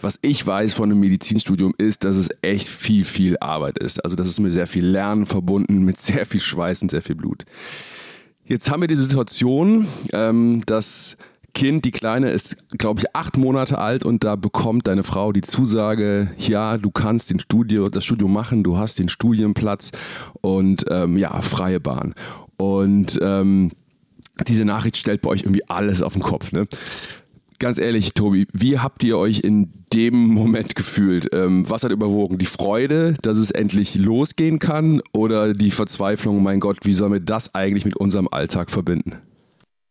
[0.01, 4.03] was ich weiß von einem Medizinstudium, ist, dass es echt viel, viel Arbeit ist.
[4.05, 7.17] Also das ist mit sehr viel Lernen verbunden, mit sehr viel Schweiß und sehr viel
[7.17, 7.45] Blut.
[8.45, 11.17] Jetzt haben wir die Situation, ähm, dass
[11.55, 15.43] Kind, die Kleine, ist, glaube ich, acht Monate alt und da bekommt deine Frau die
[15.43, 19.91] Zusage, ja, du kannst den Studio, das Studium machen, du hast den Studienplatz
[20.41, 22.15] und ähm, ja, freie Bahn.
[22.57, 23.73] Und ähm,
[24.47, 26.53] diese Nachricht stellt bei euch irgendwie alles auf den Kopf.
[26.53, 26.67] Ne?
[27.59, 31.29] Ganz ehrlich, Tobi, wie habt ihr euch in dem Moment gefühlt?
[31.33, 32.39] Ähm, was hat überwogen?
[32.39, 37.21] Die Freude, dass es endlich losgehen kann oder die Verzweiflung, mein Gott, wie sollen wir
[37.21, 39.19] das eigentlich mit unserem Alltag verbinden?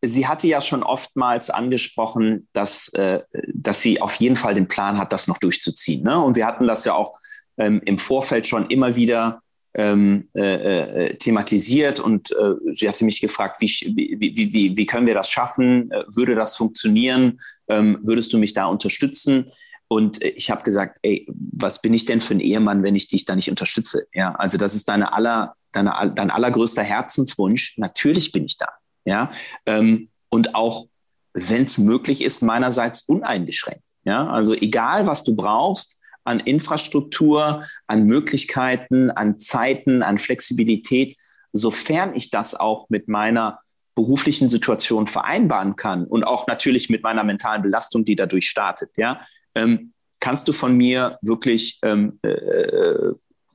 [0.01, 3.21] Sie hatte ja schon oftmals angesprochen, dass, äh,
[3.53, 6.03] dass sie auf jeden Fall den Plan hat, das noch durchzuziehen.
[6.03, 6.19] Ne?
[6.19, 7.13] Und wir hatten das ja auch
[7.57, 9.41] ähm, im Vorfeld schon immer wieder
[9.73, 15.07] ähm, äh, äh, thematisiert und äh, sie hatte mich gefragt, wie, wie, wie, wie, können
[15.07, 15.89] wir das schaffen?
[15.91, 17.39] Äh, würde das funktionieren?
[17.69, 19.51] Ähm, würdest du mich da unterstützen?
[19.87, 23.25] Und ich habe gesagt, ey, was bin ich denn für ein Ehemann, wenn ich dich
[23.25, 24.07] da nicht unterstütze?
[24.13, 27.77] Ja, also das ist deine aller, deine, dein allergrößter Herzenswunsch.
[27.77, 28.67] Natürlich bin ich da.
[29.05, 29.31] Ja,
[29.65, 30.87] ähm, und auch,
[31.33, 33.83] wenn es möglich ist, meinerseits uneingeschränkt.
[34.03, 41.15] Ja, also egal, was du brauchst an Infrastruktur, an Möglichkeiten, an Zeiten, an Flexibilität,
[41.51, 43.59] sofern ich das auch mit meiner
[43.95, 49.21] beruflichen Situation vereinbaren kann und auch natürlich mit meiner mentalen Belastung, die dadurch startet, ja,
[49.55, 53.11] ähm, kannst du von mir wirklich ähm, äh,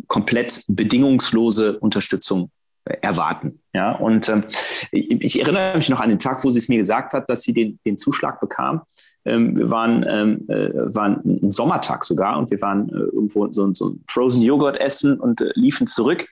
[0.09, 2.51] komplett bedingungslose Unterstützung
[2.87, 3.61] erwarten.
[3.75, 4.45] Ja, und ähm,
[4.93, 7.43] ich, ich, erinnere mich noch an den Tag, wo sie es mir gesagt hat, dass
[7.43, 8.83] sie den, den Zuschlag bekam.
[9.25, 13.73] Ähm, wir waren, ähm, äh, waren ein Sommertag sogar und wir waren äh, irgendwo so,
[13.75, 16.29] so ein Frozen Joghurt essen und äh, liefen zurück.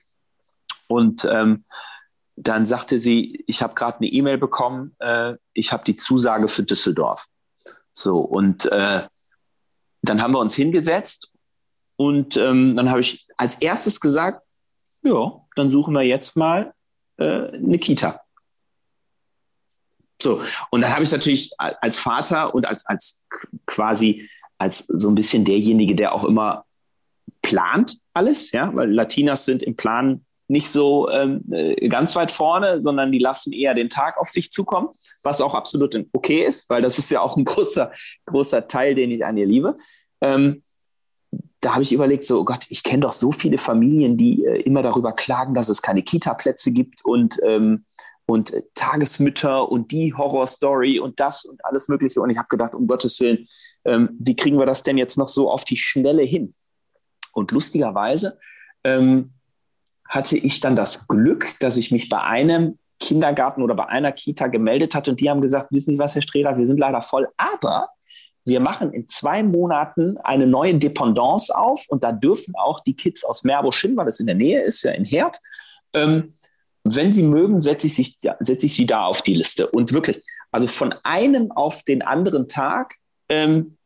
[0.87, 1.65] Und ähm,
[2.37, 6.63] dann sagte sie, ich habe gerade eine E-Mail bekommen, äh, ich habe die Zusage für
[6.63, 7.27] Düsseldorf.
[7.91, 9.03] So, und äh,
[10.01, 11.31] dann haben wir uns hingesetzt
[11.95, 14.44] und ähm, dann habe ich als erstes gesagt,
[15.05, 16.73] ja, dann suchen wir jetzt mal
[17.17, 18.21] äh, eine Kita.
[20.21, 20.41] So,
[20.71, 23.25] und dann habe ich natürlich als Vater und als, als
[23.65, 26.65] quasi als so ein bisschen derjenige, der auch immer
[27.41, 32.81] plant alles, ja, weil Latinas sind im Plan nicht so ähm, äh, ganz weit vorne,
[32.81, 34.89] sondern die lassen eher den Tag auf sich zukommen,
[35.23, 37.91] was auch absolut okay ist, weil das ist ja auch ein großer,
[38.25, 39.75] großer Teil, den ich an ihr liebe.
[40.21, 40.63] Ähm,
[41.65, 44.61] da habe ich überlegt, so, oh Gott, ich kenne doch so viele Familien, die äh,
[44.61, 47.85] immer darüber klagen, dass es keine Kita-Plätze gibt und, ähm,
[48.27, 52.21] und äh, Tagesmütter und die Horrorstory und das und alles Mögliche.
[52.21, 53.47] Und ich habe gedacht, um Gottes Willen,
[53.83, 56.53] ähm, wie kriegen wir das denn jetzt noch so auf die Schnelle hin?
[57.31, 58.37] Und lustigerweise
[58.83, 59.33] ähm,
[60.07, 64.47] hatte ich dann das Glück, dass ich mich bei einem Kindergarten oder bei einer Kita
[64.47, 67.27] gemeldet hatte und die haben gesagt, wissen Sie was, Herr Strehler, wir sind leider voll,
[67.37, 67.89] aber
[68.45, 73.23] wir machen in zwei Monaten eine neue Dependance auf und da dürfen auch die Kids
[73.23, 75.39] aus Merboschin, weil das in der Nähe ist, ja in Herd,
[75.93, 76.35] ähm,
[76.83, 79.67] wenn sie mögen, setze ich, sich, setze ich sie da auf die Liste.
[79.67, 82.95] Und wirklich, also von einem auf den anderen Tag
[83.27, 83.77] ähm,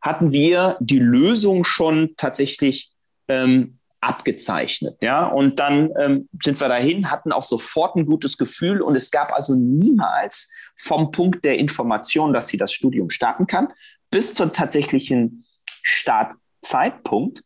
[0.00, 2.94] hatten wir die Lösung schon tatsächlich
[3.28, 4.96] ähm, abgezeichnet.
[5.02, 5.26] Ja?
[5.26, 9.32] Und dann ähm, sind wir dahin, hatten auch sofort ein gutes Gefühl und es gab
[9.32, 13.68] also niemals vom Punkt der Information, dass sie das Studium starten kann,
[14.10, 15.44] bis zum tatsächlichen
[15.82, 17.42] Startzeitpunkt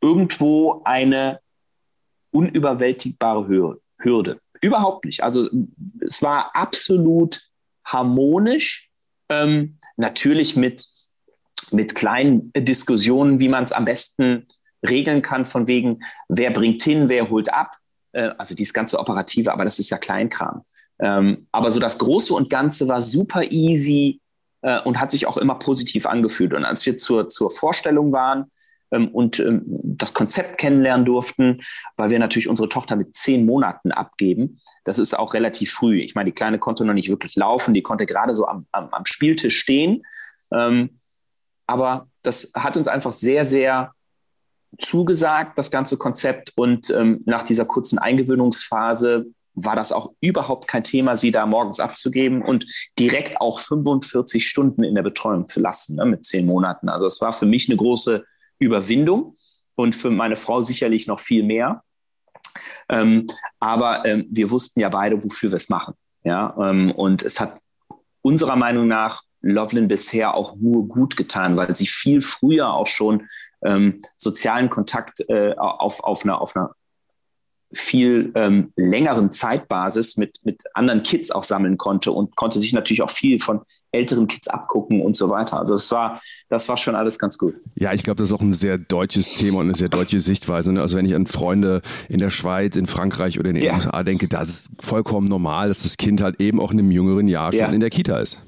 [0.00, 1.40] irgendwo eine
[2.30, 4.40] unüberwältigbare Hürde.
[4.60, 5.22] Überhaupt nicht.
[5.22, 5.48] Also
[6.00, 7.40] es war absolut
[7.84, 8.90] harmonisch,
[9.28, 10.86] ähm, natürlich mit,
[11.70, 14.46] mit kleinen Diskussionen, wie man es am besten
[14.88, 17.76] regeln kann, von wegen, wer bringt hin, wer holt ab,
[18.12, 20.64] äh, also dieses ganze Operative, aber das ist ja Kleinkram.
[21.00, 24.20] Ähm, aber so das Große und Ganze war super easy
[24.62, 26.54] äh, und hat sich auch immer positiv angefühlt.
[26.54, 28.50] Und als wir zur, zur Vorstellung waren,
[28.90, 31.60] ähm, und ähm, das Konzept kennenlernen durften,
[31.96, 34.60] weil wir natürlich unsere Tochter mit zehn Monaten abgeben.
[34.84, 36.00] Das ist auch relativ früh.
[36.00, 38.88] Ich meine, die Kleine konnte noch nicht wirklich laufen, die konnte gerade so am, am,
[38.90, 40.04] am Spieltisch stehen.
[40.52, 41.00] Ähm,
[41.66, 43.92] aber das hat uns einfach sehr, sehr
[44.78, 46.52] zugesagt, das ganze Konzept.
[46.56, 49.26] Und ähm, nach dieser kurzen Eingewöhnungsphase
[49.64, 52.66] war das auch überhaupt kein Thema, sie da morgens abzugeben und
[52.98, 56.88] direkt auch 45 Stunden in der Betreuung zu lassen ne, mit zehn Monaten.
[56.88, 58.24] Also es war für mich eine große
[58.58, 59.36] Überwindung
[59.74, 61.82] und für meine Frau sicherlich noch viel mehr.
[62.88, 63.26] Ähm,
[63.60, 65.94] aber ähm, wir wussten ja beide, wofür wir es machen.
[66.24, 67.60] Ja, ähm, und es hat
[68.22, 73.28] unserer Meinung nach Loveland bisher auch nur gut getan, weil sie viel früher auch schon
[73.62, 76.74] ähm, sozialen Kontakt äh, auf, auf, einer, auf einer
[77.72, 83.02] viel ähm, längeren Zeitbasis mit, mit anderen Kids auch sammeln konnte und konnte sich natürlich
[83.02, 85.58] auch viel von älteren Kids abgucken und so weiter.
[85.58, 87.54] Also es war, das war schon alles ganz gut.
[87.74, 90.72] Ja, ich glaube, das ist auch ein sehr deutsches Thema und eine sehr deutsche Sichtweise.
[90.72, 90.80] Ne?
[90.80, 93.74] Also wenn ich an Freunde in der Schweiz, in Frankreich oder in den ja.
[93.74, 96.90] USA denke, da ist es vollkommen normal, dass das Kind halt eben auch in einem
[96.90, 97.68] jüngeren Jahr schon ja.
[97.68, 98.38] in der Kita ist.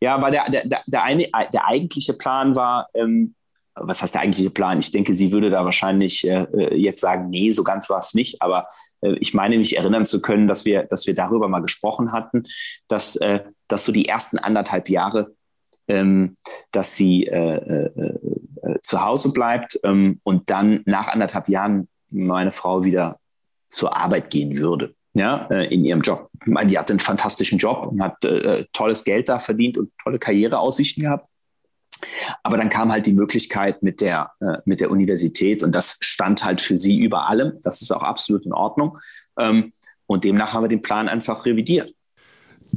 [0.00, 3.34] Ja, weil der, der, der, eine, der eigentliche Plan war, ähm,
[3.76, 4.78] was heißt der eigentliche Plan?
[4.78, 8.14] Ich denke, sie würde da wahrscheinlich äh, äh, jetzt sagen, nee, so ganz war es
[8.14, 8.40] nicht.
[8.40, 8.68] Aber
[9.00, 12.44] äh, ich meine mich erinnern zu können, dass wir, dass wir darüber mal gesprochen hatten,
[12.88, 15.34] dass, äh, dass so die ersten anderthalb Jahre,
[15.88, 16.36] ähm,
[16.70, 18.20] dass sie äh, äh,
[18.80, 23.18] zu Hause bleibt ähm, und dann nach anderthalb Jahren meine Frau wieder
[23.68, 24.94] zur Arbeit gehen würde.
[25.16, 26.28] Ja, in ihrem Job.
[26.40, 28.16] Ich meine, die hat einen fantastischen Job und hat
[28.72, 31.28] tolles Geld da verdient und tolle Karriereaussichten gehabt.
[32.42, 36.44] Aber dann kam halt die Möglichkeit mit der, äh, mit der Universität und das stand
[36.44, 37.58] halt für sie über allem.
[37.62, 38.98] Das ist auch absolut in Ordnung.
[39.38, 39.72] Ähm,
[40.06, 41.94] und demnach haben wir den Plan einfach revidiert.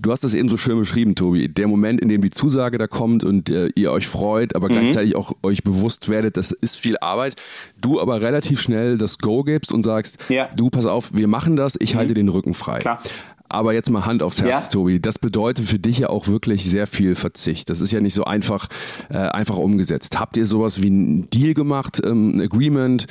[0.02, 1.48] Du hast das eben so schön beschrieben, Tobi.
[1.48, 4.74] Der Moment, in dem die Zusage da kommt und äh, ihr euch freut, aber mhm.
[4.74, 7.36] gleichzeitig auch euch bewusst werdet, das ist viel Arbeit.
[7.82, 10.50] Du aber relativ schnell das Go gibst und sagst, ja.
[10.56, 12.00] du pass auf, wir machen das, ich mhm.
[12.00, 12.80] halte den Rücken frei.
[12.80, 13.02] Klar.
[13.50, 14.72] Aber jetzt mal Hand aufs Herz, ja.
[14.72, 15.00] Tobi.
[15.00, 17.70] Das bedeutet für dich ja auch wirklich sehr viel Verzicht.
[17.70, 18.68] Das ist ja nicht so einfach,
[19.10, 20.20] äh, einfach umgesetzt.
[20.20, 23.08] Habt ihr sowas wie einen Deal gemacht, ähm, ein Agreement?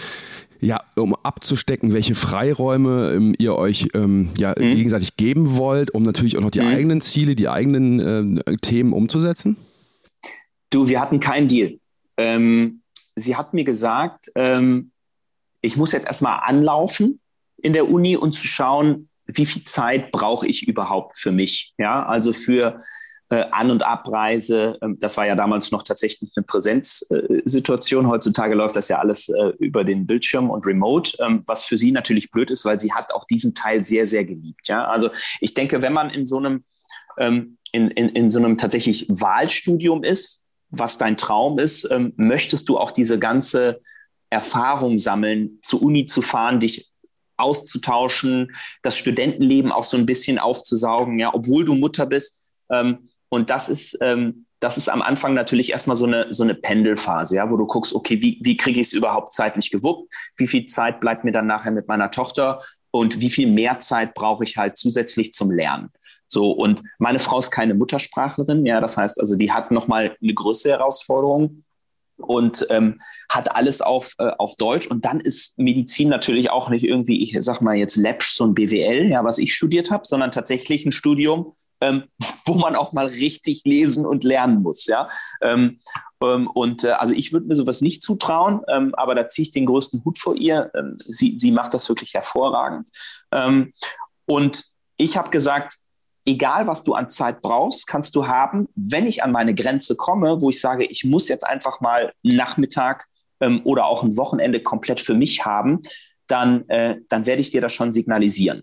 [0.60, 4.74] Ja, um abzustecken, welche Freiräume ähm, ihr euch ähm, ja, mhm.
[4.74, 6.68] gegenseitig geben wollt, um natürlich auch noch die mhm.
[6.68, 9.56] eigenen Ziele, die eigenen äh, Themen umzusetzen?
[10.70, 11.78] Du, wir hatten keinen Deal.
[12.16, 12.80] Ähm,
[13.14, 14.90] sie hat mir gesagt, ähm,
[15.60, 17.20] ich muss jetzt erstmal anlaufen
[17.56, 21.74] in der Uni und zu schauen, wie viel Zeit brauche ich überhaupt für mich?
[21.78, 22.78] Ja, also für
[23.28, 24.78] äh, An- und Abreise.
[24.82, 28.06] Ähm, das war ja damals noch tatsächlich eine Präsenzsituation.
[28.06, 31.76] Äh, Heutzutage läuft das ja alles äh, über den Bildschirm und remote, ähm, was für
[31.76, 34.68] sie natürlich blöd ist, weil sie hat auch diesen Teil sehr, sehr geliebt.
[34.68, 35.10] Ja, also
[35.40, 36.64] ich denke, wenn man in so einem,
[37.18, 42.68] ähm, in, in, in so einem tatsächlich Wahlstudium ist, was dein Traum ist, ähm, möchtest
[42.68, 43.80] du auch diese ganze
[44.30, 46.90] Erfahrung sammeln, zur Uni zu fahren, dich
[47.36, 52.50] auszutauschen, das Studentenleben auch so ein bisschen aufzusaugen, ja, obwohl du Mutter bist.
[52.70, 56.54] Ähm, und das ist, ähm, das ist am Anfang natürlich erstmal so eine, so eine
[56.54, 60.12] Pendelphase, ja, wo du guckst, okay, wie, wie kriege ich es überhaupt zeitlich gewuppt?
[60.36, 62.60] Wie viel Zeit bleibt mir dann nachher mit meiner Tochter?
[62.90, 65.90] Und wie viel mehr Zeit brauche ich halt zusätzlich zum Lernen?
[66.26, 70.34] So, und meine Frau ist keine Muttersprachlerin, ja, das heißt also, die hat nochmal eine
[70.34, 71.62] größere Herausforderung
[72.16, 74.86] und ähm, hat alles auf, äh, auf Deutsch.
[74.86, 78.54] Und dann ist Medizin natürlich auch nicht irgendwie, ich sag mal jetzt läppsch, so ein
[78.54, 82.04] BWL, ja, was ich studiert habe, sondern tatsächlich ein Studium, ähm,
[82.44, 85.08] wo man auch mal richtig lesen und lernen muss, ja.
[85.40, 85.80] Ähm,
[86.22, 89.50] ähm, und äh, also ich würde mir sowas nicht zutrauen, ähm, aber da ziehe ich
[89.50, 90.70] den größten Hut vor ihr.
[90.74, 92.88] Ähm, sie, sie macht das wirklich hervorragend.
[93.32, 93.72] Ähm,
[94.24, 94.64] und
[94.96, 95.76] ich habe gesagt,
[96.26, 98.68] egal was du an Zeit brauchst, kannst du haben.
[98.74, 102.36] Wenn ich an meine Grenze komme, wo ich sage, ich muss jetzt einfach mal einen
[102.36, 103.06] Nachmittag
[103.40, 105.80] ähm, oder auch ein Wochenende komplett für mich haben,
[106.26, 108.62] dann, äh, dann werde ich dir das schon signalisieren.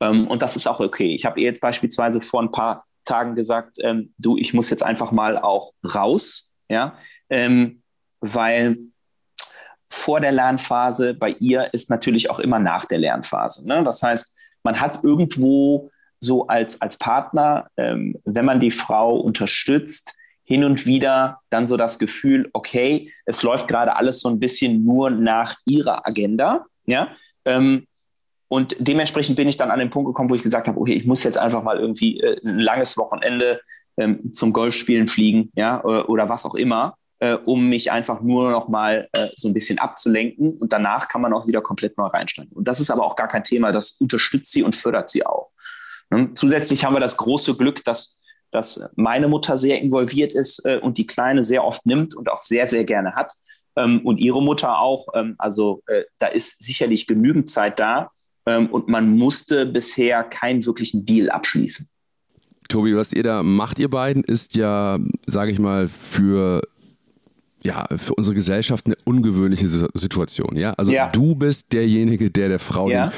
[0.00, 1.14] Ähm, und das ist auch okay.
[1.14, 4.82] Ich habe ihr jetzt beispielsweise vor ein paar Tagen gesagt, ähm, du, ich muss jetzt
[4.82, 6.98] einfach mal auch raus, ja,
[7.30, 7.82] ähm,
[8.20, 8.78] weil
[9.88, 13.68] vor der Lernphase bei ihr ist natürlich auch immer nach der Lernphase.
[13.68, 13.84] Ne?
[13.84, 15.90] Das heißt, man hat irgendwo
[16.24, 21.76] so als, als Partner, ähm, wenn man die Frau unterstützt, hin und wieder dann so
[21.76, 27.08] das Gefühl, okay, es läuft gerade alles so ein bisschen nur nach ihrer Agenda, ja.
[27.44, 27.86] Ähm,
[28.48, 31.06] und dementsprechend bin ich dann an den Punkt gekommen, wo ich gesagt habe, okay, ich
[31.06, 33.60] muss jetzt einfach mal irgendwie äh, ein langes Wochenende
[33.96, 38.50] ähm, zum Golfspielen fliegen, ja, oder, oder was auch immer, äh, um mich einfach nur
[38.50, 40.58] noch mal äh, so ein bisschen abzulenken.
[40.58, 42.52] Und danach kann man auch wieder komplett neu reinsteigen.
[42.52, 45.50] Und das ist aber auch gar kein Thema, das unterstützt sie und fördert sie auch.
[46.34, 50.98] Zusätzlich haben wir das große Glück, dass, dass meine Mutter sehr involviert ist äh, und
[50.98, 53.32] die Kleine sehr oft nimmt und auch sehr, sehr gerne hat.
[53.76, 55.06] Ähm, und ihre Mutter auch.
[55.14, 58.10] Ähm, also äh, da ist sicherlich genügend Zeit da.
[58.46, 61.88] Ähm, und man musste bisher keinen wirklichen Deal abschließen.
[62.68, 66.62] Tobi, was ihr da macht, ihr beiden, ist ja, sage ich mal, für
[67.64, 70.56] ja, für unsere Gesellschaft eine ungewöhnliche Situation.
[70.56, 71.08] Ja, also ja.
[71.08, 73.10] du bist derjenige, der der Frau ja.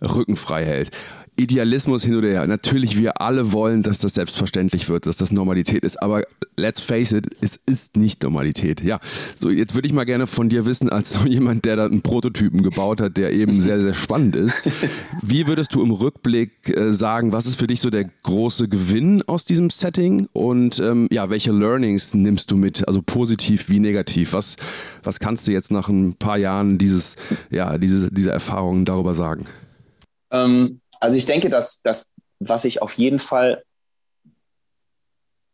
[0.00, 0.90] den Rücken frei hält.
[1.36, 2.46] Idealismus hin oder her.
[2.46, 6.00] Natürlich, wir alle wollen, dass das selbstverständlich wird, dass das Normalität ist.
[6.00, 6.22] Aber
[6.56, 8.82] let's face it, es ist nicht Normalität.
[8.82, 9.00] Ja,
[9.36, 12.02] so jetzt würde ich mal gerne von dir wissen, als so jemand, der da einen
[12.02, 14.62] Prototypen gebaut hat, der eben sehr, sehr spannend ist.
[15.22, 19.22] Wie würdest du im Rückblick äh, sagen, was ist für dich so der große Gewinn
[19.22, 20.28] aus diesem Setting?
[20.32, 22.86] Und ähm, ja, welche Learnings nimmst du mit?
[22.86, 24.32] Also positiv wie negativ?
[24.32, 24.56] Was,
[25.02, 27.16] was kannst du jetzt nach ein paar Jahren dieses,
[27.50, 29.46] ja, diese, diese Erfahrungen darüber sagen?
[30.30, 33.62] Ähm also ich denke, dass das, was ich auf jeden Fall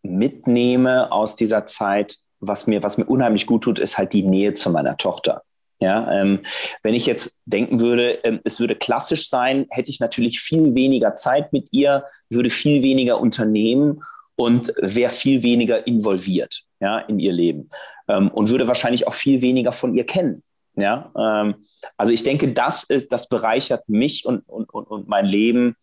[0.03, 4.55] mitnehme aus dieser Zeit, was mir, was mir unheimlich gut tut, ist halt die Nähe
[4.55, 5.43] zu meiner Tochter.
[5.81, 6.43] Ja, ähm,
[6.85, 11.17] wenn ich jetzt denken würde, ähm, es würde klassisch sein, hätte ich natürlich viel weniger
[11.17, 14.05] Zeit mit ihr, würde viel weniger unternehmen
[14.37, 17.71] und wäre viel weniger involviert ja, in ihr Leben
[18.07, 20.45] ähm, und würde wahrscheinlich auch viel weniger von ihr kennen.
[20.75, 25.27] Ja, ähm, also ich denke, das ist, das bereichert mich und, und, und, und mein
[25.27, 25.77] Leben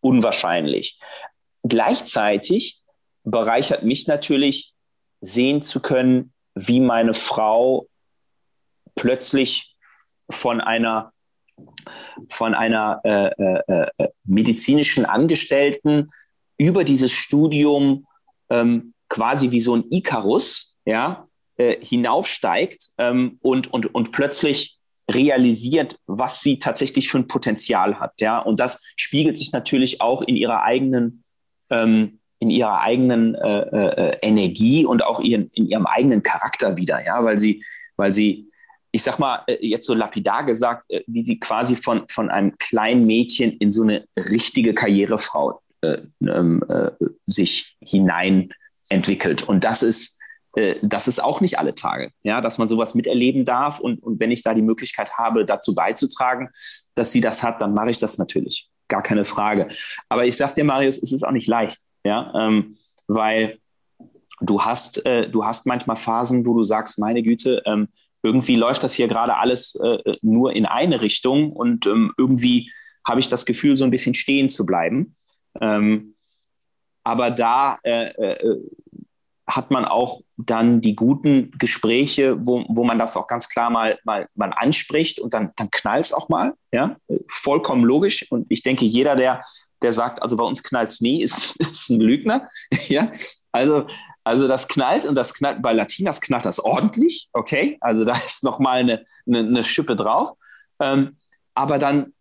[0.00, 0.98] unwahrscheinlich.
[1.62, 2.82] Gleichzeitig
[3.24, 4.74] bereichert mich natürlich
[5.20, 7.88] sehen zu können, wie meine Frau
[8.94, 9.76] plötzlich
[10.30, 11.12] von einer
[12.28, 16.10] von einer äh, äh, äh medizinischen Angestellten
[16.56, 18.06] über dieses Studium
[18.50, 21.27] ähm, quasi wie so ein Ikarus, ja,
[21.58, 24.78] äh, hinaufsteigt ähm, und, und, und plötzlich
[25.10, 28.20] realisiert, was sie tatsächlich für ein Potenzial hat.
[28.20, 28.38] Ja?
[28.38, 31.24] Und das spiegelt sich natürlich auch in ihrer eigenen,
[31.70, 37.04] ähm, in ihrer eigenen äh, äh, Energie und auch ihren, in ihrem eigenen Charakter wieder,
[37.04, 37.64] ja, weil sie,
[37.96, 38.48] weil sie,
[38.92, 42.56] ich sag mal, äh, jetzt so lapidar gesagt, äh, wie sie quasi von, von einem
[42.58, 46.90] kleinen Mädchen in so eine richtige Karrierefrau äh, ähm, äh,
[47.26, 48.50] sich hinein
[48.88, 49.42] entwickelt.
[49.42, 50.17] Und das ist,
[50.82, 53.80] das ist auch nicht alle Tage, ja, dass man sowas miterleben darf.
[53.80, 56.50] Und, und wenn ich da die Möglichkeit habe, dazu beizutragen,
[56.94, 58.68] dass sie das hat, dann mache ich das natürlich.
[58.88, 59.68] Gar keine Frage.
[60.08, 63.58] Aber ich sage dir, Marius, es ist auch nicht leicht, ja, ähm, weil
[64.40, 67.88] du hast, äh, du hast manchmal Phasen, wo du sagst, meine Güte, ähm,
[68.22, 72.72] irgendwie läuft das hier gerade alles äh, nur in eine Richtung und ähm, irgendwie
[73.06, 75.14] habe ich das Gefühl, so ein bisschen stehen zu bleiben.
[75.60, 76.14] Ähm,
[77.04, 78.60] aber da äh, äh
[79.48, 83.98] hat man auch dann die guten Gespräche, wo, wo man das auch ganz klar mal,
[84.04, 86.52] mal, mal anspricht und dann, dann knallt es auch mal.
[86.70, 86.96] Ja?
[87.28, 88.30] Vollkommen logisch.
[88.30, 89.42] Und ich denke, jeder, der,
[89.80, 92.46] der sagt, also bei uns knallt es nie, ist, ist ein Lügner.
[92.88, 93.10] ja?
[93.50, 93.86] Also,
[94.22, 97.78] also das knallt und das knallt, bei Latinas knallt das ordentlich, okay?
[97.80, 100.36] Also da ist nochmal eine, eine, eine Schippe drauf.
[100.78, 101.16] Ähm,
[101.54, 102.12] aber dann,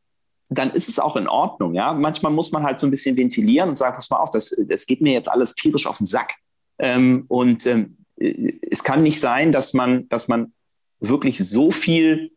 [0.48, 1.92] dann ist es auch in Ordnung, ja.
[1.94, 4.86] Manchmal muss man halt so ein bisschen ventilieren und sagen, pass mal auf, das, das
[4.86, 6.36] geht mir jetzt alles tierisch auf den Sack.
[6.80, 10.54] Ähm, und ähm, es kann nicht sein, dass man, dass man
[11.00, 12.32] wirklich so viel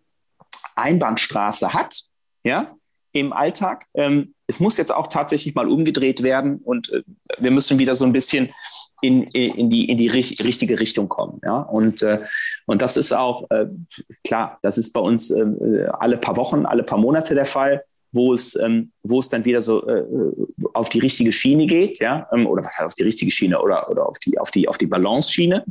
[0.76, 2.02] Einbahnstraße hat,
[2.44, 2.74] ja,
[3.12, 3.86] im Alltag.
[3.94, 7.02] Ähm, es muss jetzt auch tatsächlich mal umgedreht werden und äh,
[7.38, 8.50] wir müssen wieder so ein bisschen
[9.02, 11.40] in, in, die, in die richtige Richtung kommen.
[11.42, 11.60] Ja?
[11.60, 12.20] Und, äh,
[12.66, 13.66] und das ist auch, äh,
[14.24, 18.32] klar, das ist bei uns äh, alle paar Wochen, alle paar Monate der Fall wo
[18.32, 20.04] es, ähm, wo es dann wieder so äh,
[20.74, 23.88] auf die richtige Schiene geht, ja, ähm, oder was halt auf die richtige Schiene oder,
[23.90, 25.64] oder auf die, auf die, auf die Balance-Schiene.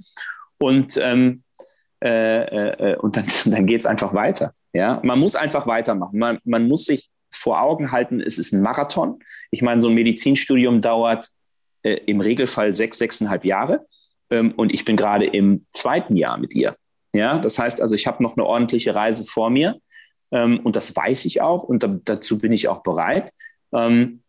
[0.58, 1.44] Und, ähm,
[2.04, 4.54] äh, äh, und dann, dann geht es einfach weiter.
[4.74, 5.02] Ja?
[5.04, 6.18] Man muss einfach weitermachen.
[6.18, 9.20] Man, man muss sich vor Augen halten, es ist ein Marathon.
[9.52, 11.30] Ich meine, so ein Medizinstudium dauert
[11.84, 13.86] äh, im Regelfall sechs, sechseinhalb Jahre.
[14.30, 16.76] Ähm, und ich bin gerade im zweiten Jahr mit ihr.
[17.14, 19.80] Ja, das heißt also, ich habe noch eine ordentliche Reise vor mir.
[20.32, 23.32] Ähm, und das weiß ich auch und da, dazu bin ich auch bereit.
[23.74, 24.22] Ähm,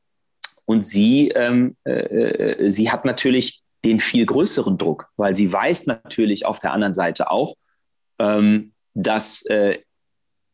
[0.64, 5.86] und sie, ähm, äh, äh, sie hat natürlich den viel größeren Druck, weil sie weiß
[5.86, 7.54] natürlich auf der anderen Seite auch,
[8.18, 9.78] ähm, dass, äh,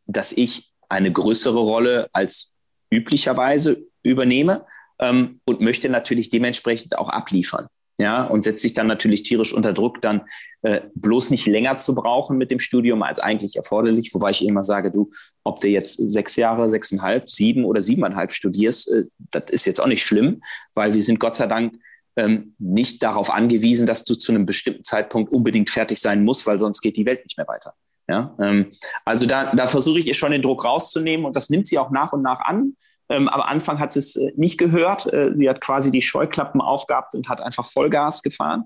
[0.07, 2.55] dass ich eine größere Rolle als
[2.91, 4.65] üblicherweise übernehme
[5.01, 7.67] ähm, und möchte natürlich dementsprechend auch abliefern
[7.99, 10.23] ja, und setzt sich dann natürlich tierisch unter Druck, dann
[10.63, 14.63] äh, bloß nicht länger zu brauchen mit dem Studium als eigentlich erforderlich, wobei ich immer
[14.63, 15.11] sage, du,
[15.45, 19.87] ob du jetzt sechs Jahre, sechseinhalb, sieben oder siebeneinhalb studierst, äh, das ist jetzt auch
[19.87, 20.43] nicht schlimm,
[20.75, 21.77] weil wir sind Gott sei Dank
[22.17, 26.59] ähm, nicht darauf angewiesen, dass du zu einem bestimmten Zeitpunkt unbedingt fertig sein musst, weil
[26.59, 27.75] sonst geht die Welt nicht mehr weiter.
[28.09, 28.73] Ja, ähm,
[29.05, 31.91] also da, da versuche ich ihr schon den Druck rauszunehmen und das nimmt sie auch
[31.91, 32.77] nach und nach an.
[33.09, 35.13] Ähm, am Anfang hat sie es äh, nicht gehört.
[35.13, 38.65] Äh, sie hat quasi die Scheuklappen aufgehabt und hat einfach Vollgas gefahren.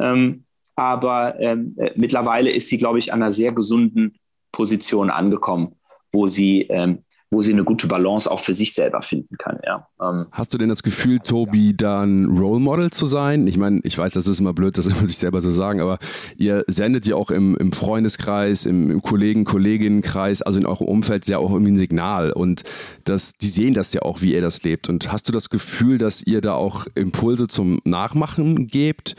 [0.00, 0.44] Ähm,
[0.76, 4.16] aber ähm, äh, mittlerweile ist sie, glaube ich, an einer sehr gesunden
[4.52, 5.76] Position angekommen,
[6.12, 9.58] wo sie ähm, wo sie eine gute Balance auch für sich selber finden kann.
[9.64, 9.88] Ja.
[10.00, 13.46] Ähm, Hast du denn das Gefühl, Tobi, da ein Role Model zu sein?
[13.46, 15.98] Ich meine, ich weiß, das ist immer blöd, das immer sich selber zu sagen, aber
[16.36, 21.26] ihr sendet ja auch im, im Freundeskreis, im, im Kollegen, Kolleginnenkreis, also in eurem Umfeld
[21.26, 22.64] ja auch irgendwie ein Signal und
[23.04, 24.90] das, die sehen das ja auch, wie ihr das lebt.
[24.90, 29.16] Und hast du das Gefühl, dass ihr da auch Impulse zum Nachmachen gebt?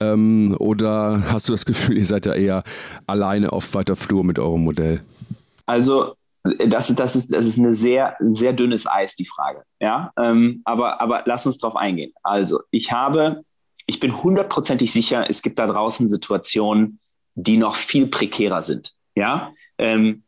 [0.00, 2.62] Ähm, oder hast du das Gefühl, ihr seid da eher
[3.06, 5.02] alleine auf weiter Flur mit eurem Modell?
[5.66, 9.62] Also das, das, ist, das ist eine sehr, ein sehr dünnes Eis, die Frage.
[9.80, 10.12] Ja?
[10.18, 12.12] Ähm, aber, aber lass uns darauf eingehen.
[12.22, 13.44] Also, ich habe,
[13.86, 16.98] ich bin hundertprozentig sicher, es gibt da draußen Situationen,
[17.34, 18.94] die noch viel prekärer sind.
[19.14, 19.52] Ja?
[19.78, 20.24] Ähm,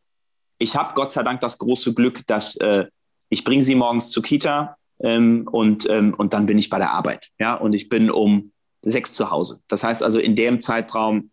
[0.58, 2.86] ich habe Gott sei Dank das große Glück, dass äh,
[3.28, 6.92] ich bringe sie morgens zur Kita ähm, und, ähm, und dann bin ich bei der
[6.92, 7.30] Arbeit.
[7.38, 7.54] Ja?
[7.54, 8.52] Und ich bin um
[8.82, 9.62] sechs zu Hause.
[9.68, 11.30] Das heißt also, in dem Zeitraum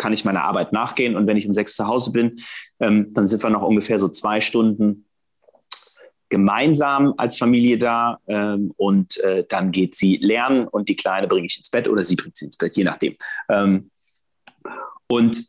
[0.00, 1.14] kann ich meiner Arbeit nachgehen.
[1.14, 2.40] Und wenn ich um sechs zu Hause bin,
[2.80, 5.04] ähm, dann sind wir noch ungefähr so zwei Stunden
[6.30, 11.46] gemeinsam als Familie da ähm, und äh, dann geht sie lernen und die Kleine bringe
[11.46, 13.16] ich ins Bett oder sie bringt sie ins Bett, je nachdem.
[13.48, 13.90] Ähm,
[15.08, 15.44] und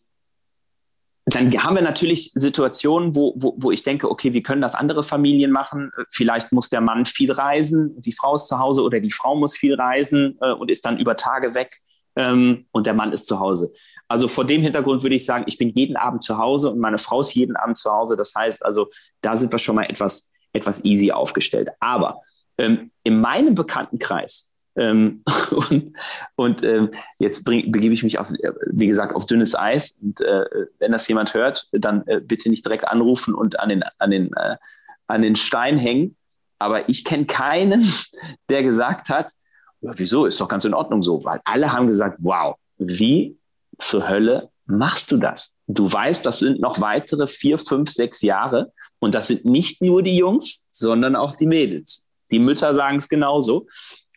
[1.25, 5.03] dann haben wir natürlich Situationen, wo, wo, wo ich denke, okay, wie können das andere
[5.03, 5.91] Familien machen?
[6.09, 9.55] Vielleicht muss der Mann viel reisen, die Frau ist zu Hause oder die Frau muss
[9.55, 11.79] viel reisen äh, und ist dann über Tage weg
[12.15, 13.71] ähm, und der Mann ist zu Hause.
[14.11, 16.97] Also vor dem Hintergrund würde ich sagen, ich bin jeden Abend zu Hause und meine
[16.97, 18.17] Frau ist jeden Abend zu Hause.
[18.17, 18.89] Das heißt also,
[19.21, 21.69] da sind wir schon mal etwas, etwas easy aufgestellt.
[21.79, 22.19] Aber
[22.57, 25.93] ähm, in meinem Bekanntenkreis, ähm, und,
[26.35, 28.29] und ähm, jetzt bring, begebe ich mich, auf,
[28.67, 29.97] wie gesagt, auf dünnes Eis.
[30.01, 30.43] Und äh,
[30.79, 34.33] wenn das jemand hört, dann äh, bitte nicht direkt anrufen und an den, an den,
[34.33, 34.57] äh,
[35.07, 36.17] an den Stein hängen.
[36.59, 37.89] Aber ich kenne keinen,
[38.49, 39.31] der gesagt hat,
[39.79, 41.23] wieso, ist doch ganz in Ordnung so.
[41.23, 43.37] Weil alle haben gesagt, wow, wie
[43.81, 45.55] zur Hölle machst du das?
[45.67, 48.73] Du weißt, das sind noch weitere vier, fünf, sechs Jahre.
[48.99, 52.07] Und das sind nicht nur die Jungs, sondern auch die Mädels.
[52.31, 53.67] Die Mütter sagen es genauso.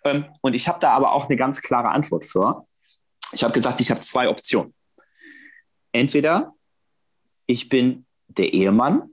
[0.04, 2.66] Ähm, und ich habe da aber auch eine ganz klare Antwort für.
[3.32, 4.74] Ich habe gesagt, ich habe zwei Optionen.
[5.92, 6.52] Entweder
[7.46, 9.10] ich bin der Ehemann,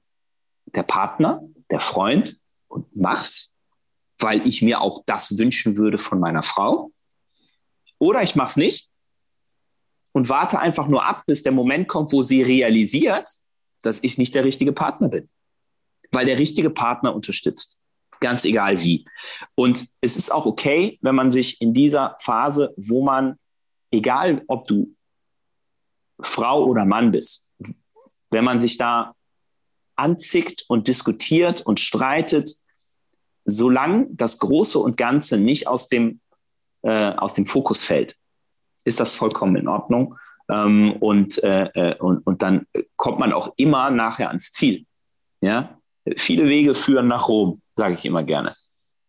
[0.65, 2.37] der Partner, der Freund
[2.67, 3.55] und mach's,
[4.19, 6.91] weil ich mir auch das wünschen würde von meiner Frau.
[7.97, 8.90] Oder ich mach's nicht
[10.13, 13.29] und warte einfach nur ab, bis der Moment kommt, wo sie realisiert,
[13.81, 15.29] dass ich nicht der richtige Partner bin.
[16.11, 17.81] Weil der richtige Partner unterstützt.
[18.19, 19.05] Ganz egal wie.
[19.55, 23.39] Und es ist auch okay, wenn man sich in dieser Phase, wo man,
[23.91, 24.95] egal ob du
[26.21, 27.49] Frau oder Mann bist,
[28.29, 29.15] wenn man sich da
[29.95, 32.53] anzickt und diskutiert und streitet,
[33.45, 36.21] solange das Große und Ganze nicht aus dem,
[36.83, 38.17] äh, aus dem Fokus fällt
[38.83, 40.17] ist das vollkommen in Ordnung.
[40.49, 42.65] Ähm, und, äh, äh, und, und dann
[42.95, 44.85] kommt man auch immer nachher ans Ziel.
[45.41, 45.77] Ja?
[46.17, 48.55] Viele Wege führen nach Rom, sage ich immer gerne.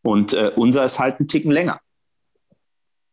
[0.02, 1.80] Und äh, unser ist halt ein Ticken länger.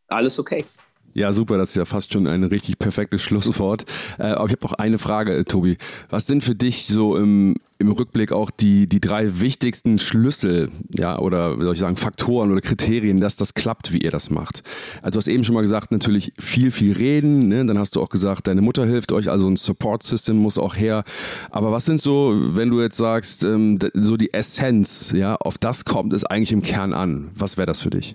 [0.08, 0.64] Alles okay.
[1.12, 3.84] Ja, super, das ist ja fast schon ein richtig perfektes Schlusswort.
[4.18, 5.76] Äh, aber ich habe noch eine Frage, äh, Tobi.
[6.08, 11.18] Was sind für dich so im, im Rückblick auch die, die drei wichtigsten Schlüssel, ja,
[11.18, 14.62] oder wie soll ich sagen, Faktoren oder Kriterien, dass das klappt, wie ihr das macht?
[15.02, 17.66] Also du hast eben schon mal gesagt, natürlich viel, viel reden, ne?
[17.66, 21.02] dann hast du auch gesagt, deine Mutter hilft euch, also ein Support-System muss auch her.
[21.50, 25.84] Aber was sind so, wenn du jetzt sagst, ähm, so die Essenz, ja, auf das
[25.84, 27.30] kommt es eigentlich im Kern an?
[27.34, 28.14] Was wäre das für dich?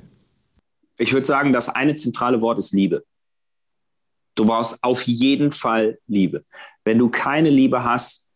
[0.98, 3.04] Ich würde sagen, das eine zentrale Wort ist Liebe.
[4.36, 6.46] Du brauchst auf jeden Fall Liebe.
[6.84, 8.30] Wenn du keine Liebe hast,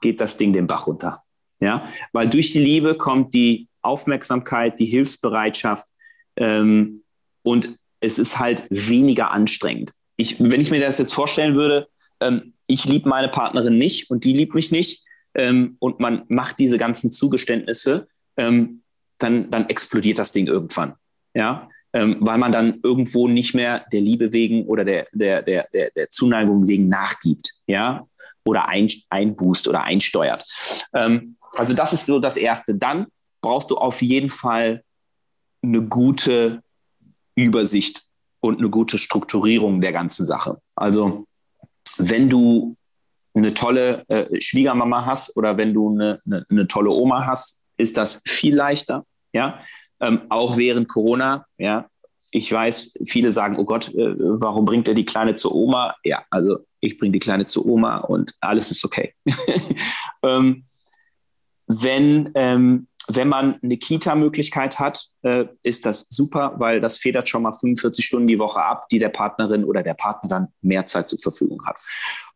[0.00, 1.22] geht das Ding den Bach runter.
[1.60, 5.88] Ja, weil durch die Liebe kommt die Aufmerksamkeit, die Hilfsbereitschaft
[6.36, 7.02] ähm,
[7.42, 9.92] und es ist halt weniger anstrengend.
[10.16, 11.88] Ich, wenn ich mir das jetzt vorstellen würde,
[12.20, 16.58] ähm, ich liebe meine Partnerin nicht und die liebt mich nicht ähm, und man macht
[16.60, 18.82] diese ganzen Zugeständnisse, ähm,
[19.18, 20.94] dann, dann explodiert das Ding irgendwann.
[21.34, 25.68] Ja, ähm, weil man dann irgendwo nicht mehr der Liebe wegen oder der, der, der,
[25.72, 28.06] der, der Zuneigung wegen nachgibt, ja,
[28.44, 30.44] oder ein, einboost oder einsteuert.
[30.92, 32.74] Ähm, also das ist so das Erste.
[32.74, 33.06] Dann
[33.40, 34.82] brauchst du auf jeden Fall
[35.62, 36.62] eine gute
[37.34, 38.04] Übersicht
[38.40, 40.60] und eine gute Strukturierung der ganzen Sache.
[40.74, 41.26] Also
[41.98, 42.76] wenn du
[43.34, 47.96] eine tolle äh, Schwiegermama hast oder wenn du eine, eine, eine, tolle Oma hast, ist
[47.96, 49.04] das viel leichter.
[49.32, 49.60] Ja,
[50.00, 51.88] ähm, auch während Corona, ja,
[52.30, 55.94] ich weiß, viele sagen, oh Gott, äh, warum bringt er die Kleine zur Oma?
[56.04, 59.14] Ja, also ich bringe die Kleine zur Oma und alles ist okay.
[60.22, 60.64] ähm,
[61.66, 67.42] wenn, ähm, wenn man eine Kita-Möglichkeit hat, äh, ist das super, weil das federt schon
[67.42, 71.08] mal 45 Stunden die Woche ab, die der Partnerin oder der Partner dann mehr Zeit
[71.08, 71.76] zur Verfügung hat.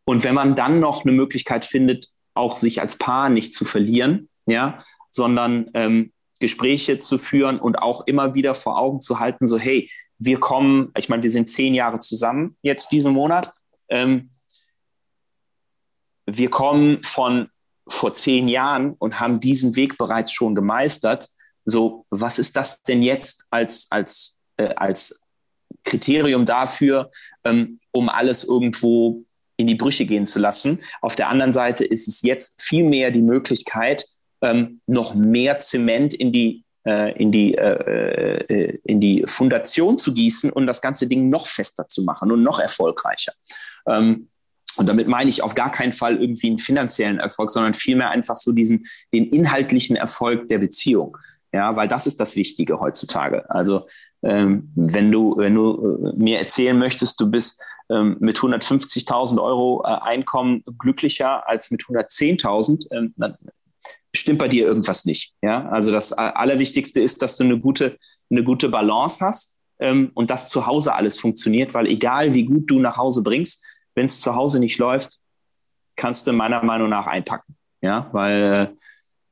[0.05, 4.29] Und wenn man dann noch eine Möglichkeit findet, auch sich als Paar nicht zu verlieren,
[4.45, 4.79] ja,
[5.11, 6.12] sondern ähm,
[6.43, 10.91] Gespräche zu führen und auch immer wieder vor Augen zu halten, so hey, wir kommen,
[10.97, 13.53] ich meine, wir sind zehn Jahre zusammen jetzt diesen Monat.
[13.87, 14.31] Ähm,
[16.25, 17.49] wir kommen von
[17.87, 21.29] vor zehn Jahren und haben diesen Weg bereits schon gemeistert.
[21.63, 25.23] So, was ist das denn jetzt als, als, äh, als
[25.85, 27.09] Kriterium dafür,
[27.45, 29.23] ähm, um alles irgendwo
[29.55, 30.81] in die Brüche gehen zu lassen?
[31.01, 34.05] Auf der anderen Seite ist es jetzt viel mehr die Möglichkeit,
[34.43, 40.13] ähm, noch mehr Zement in die, äh, in, die, äh, äh, in die Fundation zu
[40.13, 43.33] gießen und das ganze Ding noch fester zu machen und noch erfolgreicher.
[43.87, 44.27] Ähm,
[44.75, 48.37] und damit meine ich auf gar keinen Fall irgendwie einen finanziellen Erfolg, sondern vielmehr einfach
[48.37, 51.17] so diesen, den inhaltlichen Erfolg der Beziehung.
[51.53, 53.47] Ja, weil das ist das Wichtige heutzutage.
[53.51, 53.87] Also,
[54.23, 59.83] ähm, wenn du, wenn du äh, mir erzählen möchtest, du bist ähm, mit 150.000 Euro
[59.85, 63.37] äh, Einkommen glücklicher als mit 110.000, ähm, dann
[64.15, 65.33] stimmt bei dir irgendwas nicht.
[65.41, 67.97] Ja, also das Allerwichtigste ist, dass du eine gute,
[68.29, 72.69] eine gute Balance hast ähm, und dass zu Hause alles funktioniert, weil egal wie gut
[72.69, 75.19] du nach Hause bringst, wenn es zu Hause nicht läuft,
[75.95, 77.55] kannst du meiner Meinung nach einpacken.
[77.81, 78.67] Ja, weil äh,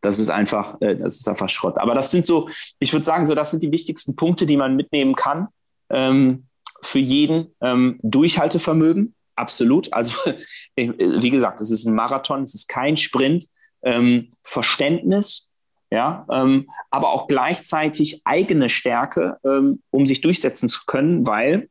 [0.01, 1.77] das ist einfach, äh, das ist einfach Schrott.
[1.77, 4.75] Aber das sind so, ich würde sagen, so, das sind die wichtigsten Punkte, die man
[4.75, 5.47] mitnehmen kann.
[5.89, 6.47] Ähm,
[6.81, 9.93] für jeden ähm, Durchhaltevermögen, absolut.
[9.93, 10.15] Also,
[10.75, 13.45] wie gesagt, es ist ein Marathon, es ist kein Sprint
[13.83, 15.51] ähm, Verständnis,
[15.91, 21.69] ja, ähm, aber auch gleichzeitig eigene Stärke, ähm, um sich durchsetzen zu können, weil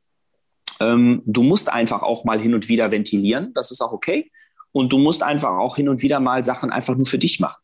[0.80, 4.30] ähm, du musst einfach auch mal hin und wieder ventilieren, das ist auch okay.
[4.72, 7.60] Und du musst einfach auch hin und wieder mal Sachen einfach nur für dich machen.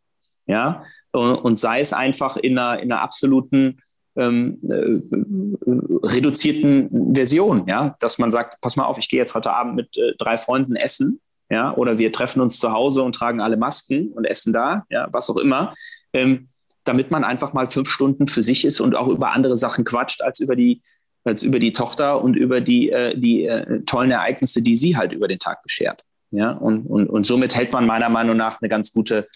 [0.49, 3.81] Ja, und sei es einfach in einer, in einer absoluten
[4.17, 9.53] ähm, äh, reduzierten Version, ja, dass man sagt, pass mal auf, ich gehe jetzt heute
[9.53, 11.21] Abend mit äh, drei Freunden essen
[11.51, 15.09] ja, oder wir treffen uns zu Hause und tragen alle Masken und essen da, ja,
[15.13, 15.75] was auch immer,
[16.13, 16.49] ähm,
[16.85, 20.23] damit man einfach mal fünf Stunden für sich ist und auch über andere Sachen quatscht
[20.23, 20.83] als über die,
[21.25, 25.13] als über die Tochter und über die, äh, die äh, tollen Ereignisse, die sie halt
[25.13, 26.03] über den Tag beschert.
[26.33, 29.27] Ja, und, und, und somit hält man meiner Meinung nach eine ganz gute,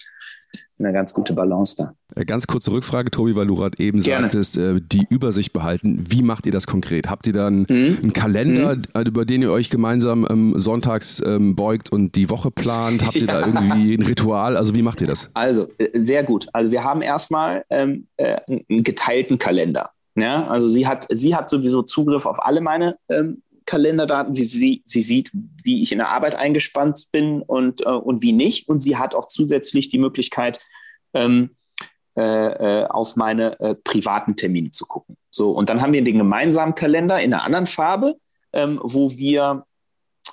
[0.80, 1.94] eine ganz gute Balance da.
[2.16, 4.24] Äh, ganz kurze Rückfrage, Tobi, weil du gerade eben Gerne.
[4.24, 6.04] sagtest, äh, die Übersicht behalten.
[6.08, 7.08] Wie macht ihr das konkret?
[7.08, 7.98] Habt ihr dann mhm.
[8.02, 8.82] einen Kalender, mhm.
[8.94, 13.06] Äh, über den ihr euch gemeinsam ähm, sonntags ähm, beugt und die Woche plant?
[13.06, 13.40] Habt ihr ja.
[13.40, 14.56] da irgendwie ein Ritual?
[14.56, 15.30] Also wie macht ihr das?
[15.34, 16.48] Also sehr gut.
[16.52, 19.90] Also wir haben erstmal ähm, äh, einen geteilten Kalender.
[20.16, 24.34] Ja, also sie hat, sie hat sowieso Zugriff auf alle meine ähm, Kalenderdaten.
[24.34, 28.32] Sie, sie, sie sieht, wie ich in der Arbeit eingespannt bin und, äh, und wie
[28.32, 28.68] nicht.
[28.68, 30.58] Und sie hat auch zusätzlich die Möglichkeit,
[31.14, 31.50] ähm,
[32.16, 32.22] äh,
[32.82, 35.16] äh, auf meine äh, privaten Termine zu gucken.
[35.30, 38.16] So, und dann haben wir den gemeinsamen Kalender in einer anderen Farbe,
[38.52, 39.64] ähm, wo wir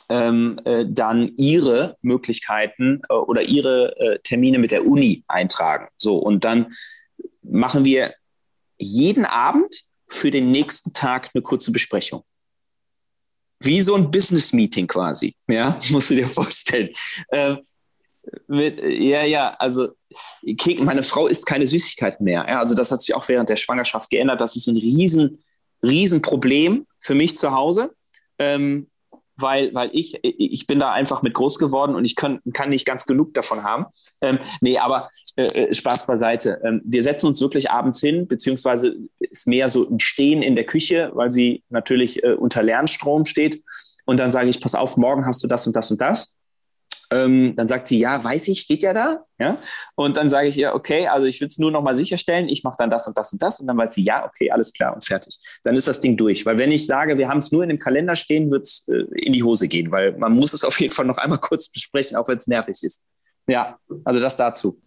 [0.09, 5.89] ähm, äh, dann ihre Möglichkeiten äh, oder ihre äh, Termine mit der Uni eintragen.
[5.97, 6.73] So, und dann
[7.43, 8.15] machen wir
[8.79, 12.23] jeden Abend für den nächsten Tag eine kurze Besprechung
[13.59, 15.35] wie so ein Business-Meeting quasi.
[15.47, 16.89] Ja, musst du dir vorstellen.
[17.29, 17.55] Äh,
[18.47, 19.89] mit, ja, ja, also
[20.79, 22.45] meine Frau isst keine Süßigkeiten mehr.
[22.47, 24.41] Ja, also das hat sich auch während der Schwangerschaft geändert.
[24.41, 25.43] Das ist ein riesen,
[25.81, 27.93] riesen Problem für mich zu Hause.
[28.37, 28.89] Ähm,
[29.37, 32.85] weil, weil ich, ich bin da einfach mit groß geworden und ich kann, kann nicht
[32.85, 33.85] ganz genug davon haben.
[34.21, 36.59] Ähm, nee, aber äh, äh, Spaß beiseite.
[36.63, 40.65] Ähm, wir setzen uns wirklich abends hin, beziehungsweise ist mehr so ein Stehen in der
[40.65, 43.61] Küche, weil sie natürlich äh, unter Lernstrom steht.
[44.05, 46.35] Und dann sage ich, pass auf, morgen hast du das und das und das.
[47.09, 49.23] Ähm, dann sagt sie, ja, weiß ich, steht ja da.
[49.39, 49.57] Ja?
[49.95, 52.63] Und dann sage ich ihr, okay, also ich will es nur noch mal sicherstellen, ich
[52.63, 53.59] mache dann das und das und das.
[53.59, 55.37] Und dann weiß sie, ja, okay, alles klar und fertig.
[55.63, 56.45] Dann ist das Ding durch.
[56.45, 59.03] Weil wenn ich sage, wir haben es nur in dem Kalender stehen, wird es äh,
[59.19, 62.17] in die Hose gehen, weil man muss es auf jeden Fall noch einmal kurz besprechen,
[62.17, 63.03] auch wenn es nervig ist.
[63.47, 64.81] Ja, also das dazu.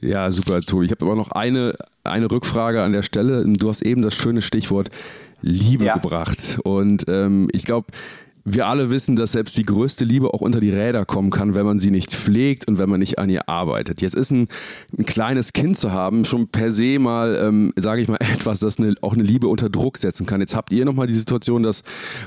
[0.00, 0.86] Ja, super, Tobi.
[0.86, 1.74] Ich habe aber noch eine,
[2.04, 3.44] eine Rückfrage an der Stelle.
[3.46, 4.88] Du hast eben das schöne Stichwort
[5.42, 5.94] Liebe ja.
[5.94, 6.58] gebracht.
[6.64, 7.88] Und ähm, ich glaube,
[8.48, 11.66] wir alle wissen, dass selbst die größte Liebe auch unter die Räder kommen kann, wenn
[11.66, 14.00] man sie nicht pflegt und wenn man nicht an ihr arbeitet.
[14.00, 14.46] Jetzt ist ein,
[14.96, 18.78] ein kleines Kind zu haben schon per se mal, ähm, sage ich mal, etwas, das
[18.78, 20.40] eine, auch eine Liebe unter Druck setzen kann.
[20.40, 21.82] Jetzt habt ihr nochmal die Situation, dass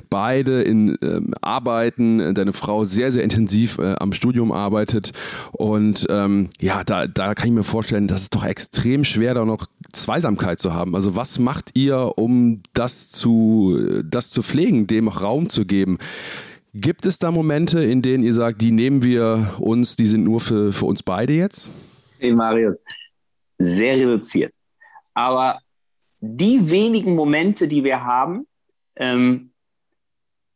[0.10, 5.14] beide in ähm, arbeiten, deine Frau sehr, sehr intensiv äh, am Studium arbeitet
[5.54, 9.46] und ähm, ja, da, da kann ich mir vorstellen, das ist doch extrem schwer, da
[9.46, 10.96] noch Zweisamkeit zu haben?
[10.96, 15.98] Also was macht ihr, um das zu, das zu pflegen, dem Raum zu geben?
[16.74, 20.40] Gibt es da Momente, in denen ihr sagt, die nehmen wir uns, die sind nur
[20.40, 21.68] für, für uns beide jetzt?
[22.20, 22.80] Hey Marius,
[23.58, 24.54] sehr reduziert.
[25.14, 25.60] Aber
[26.22, 28.46] die wenigen Momente, die wir haben,
[28.96, 29.52] ähm,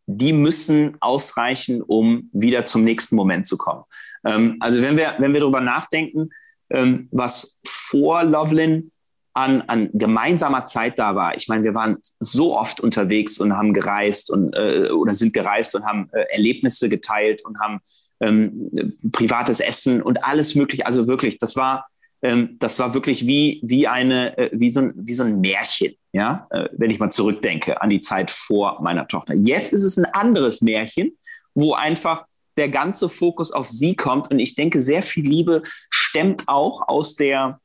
[0.05, 3.83] die müssen ausreichen, um wieder zum nächsten Moment zu kommen.
[4.25, 6.29] Ähm, also wenn wir, wenn wir darüber nachdenken,
[6.69, 8.91] ähm, was vor Lovelin
[9.33, 11.35] an, an gemeinsamer Zeit da war.
[11.35, 15.75] Ich meine, wir waren so oft unterwegs und haben gereist und äh, oder sind gereist
[15.75, 17.79] und haben äh, Erlebnisse geteilt und haben
[18.19, 18.71] ähm,
[19.11, 20.85] privates Essen und alles mögliche.
[20.85, 21.87] Also wirklich, das war
[22.21, 25.95] ähm, das war wirklich wie wie eine äh, wie so ein wie so ein Märchen,
[26.13, 29.33] ja, äh, wenn ich mal zurückdenke an die Zeit vor meiner Tochter.
[29.33, 31.17] Jetzt ist es ein anderes Märchen,
[31.55, 32.25] wo einfach
[32.55, 37.15] der ganze Fokus auf sie kommt und ich denke, sehr viel Liebe stemmt auch aus
[37.15, 37.59] der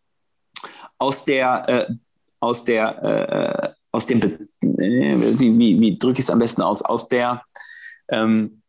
[0.99, 1.93] aus der, äh,
[2.41, 6.83] aus der, äh, aus dem, äh, wie, wie, wie drücke ich es am besten aus,
[6.83, 7.43] aus der,
[8.09, 8.63] ähm,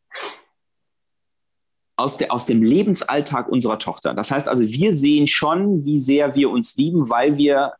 [1.95, 4.13] aus, der, aus dem Lebensalltag unserer Tochter.
[4.13, 7.73] Das heißt also, wir sehen schon, wie sehr wir uns lieben, weil wir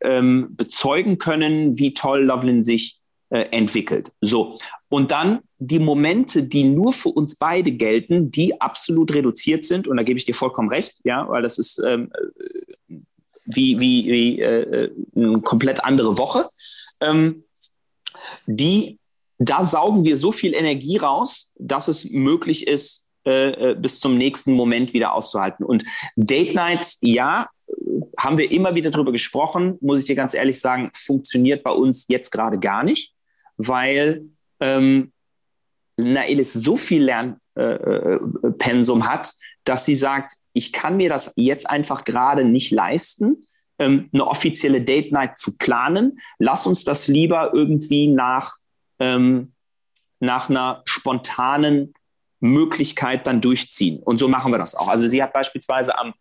[0.00, 3.00] ähm, bezeugen können, wie toll Lovelin sich
[3.30, 4.12] äh, entwickelt.
[4.20, 4.58] So.
[4.88, 9.88] Und dann die Momente, die nur für uns beide gelten, die absolut reduziert sind.
[9.88, 12.12] Und da gebe ich dir vollkommen recht, ja, weil das ist ähm,
[13.44, 16.46] wie, wie, wie äh, eine komplett andere Woche.
[17.00, 17.44] Ähm,
[18.46, 18.98] die,
[19.38, 24.18] da saugen wir so viel Energie raus, dass es möglich ist, äh, äh, bis zum
[24.18, 25.64] nächsten Moment wieder auszuhalten.
[25.64, 25.84] Und
[26.16, 27.48] Date Nights, ja,
[28.18, 32.06] haben wir immer wieder darüber gesprochen, muss ich dir ganz ehrlich sagen, funktioniert bei uns
[32.08, 33.14] jetzt gerade gar nicht,
[33.56, 34.26] weil
[34.60, 35.12] ähm,
[35.96, 39.32] Naelis so viel Lernpensum äh, äh hat,
[39.64, 43.44] dass sie sagt, ich kann mir das jetzt einfach gerade nicht leisten,
[43.78, 46.20] ähm, eine offizielle Date Night zu planen.
[46.38, 48.56] Lass uns das lieber irgendwie nach,
[48.98, 49.52] ähm,
[50.20, 51.94] nach einer spontanen
[52.40, 54.02] Möglichkeit dann durchziehen.
[54.02, 54.88] Und so machen wir das auch.
[54.88, 56.14] Also sie hat beispielsweise am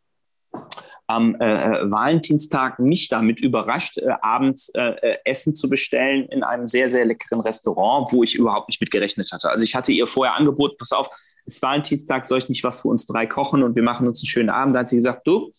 [1.08, 6.44] am äh, äh Valentinstag mich damit überrascht, äh, abends äh, äh, Essen zu bestellen in
[6.44, 9.50] einem sehr, sehr leckeren Restaurant, wo ich überhaupt nicht mit gerechnet hatte.
[9.50, 11.10] Also ich hatte ihr vorher angeboten, pass auf,
[11.46, 14.28] ist Valentinstag, soll ich nicht was für uns drei kochen und wir machen uns einen
[14.28, 14.76] schönen Abend.
[14.76, 15.52] Da hat sie gesagt, du,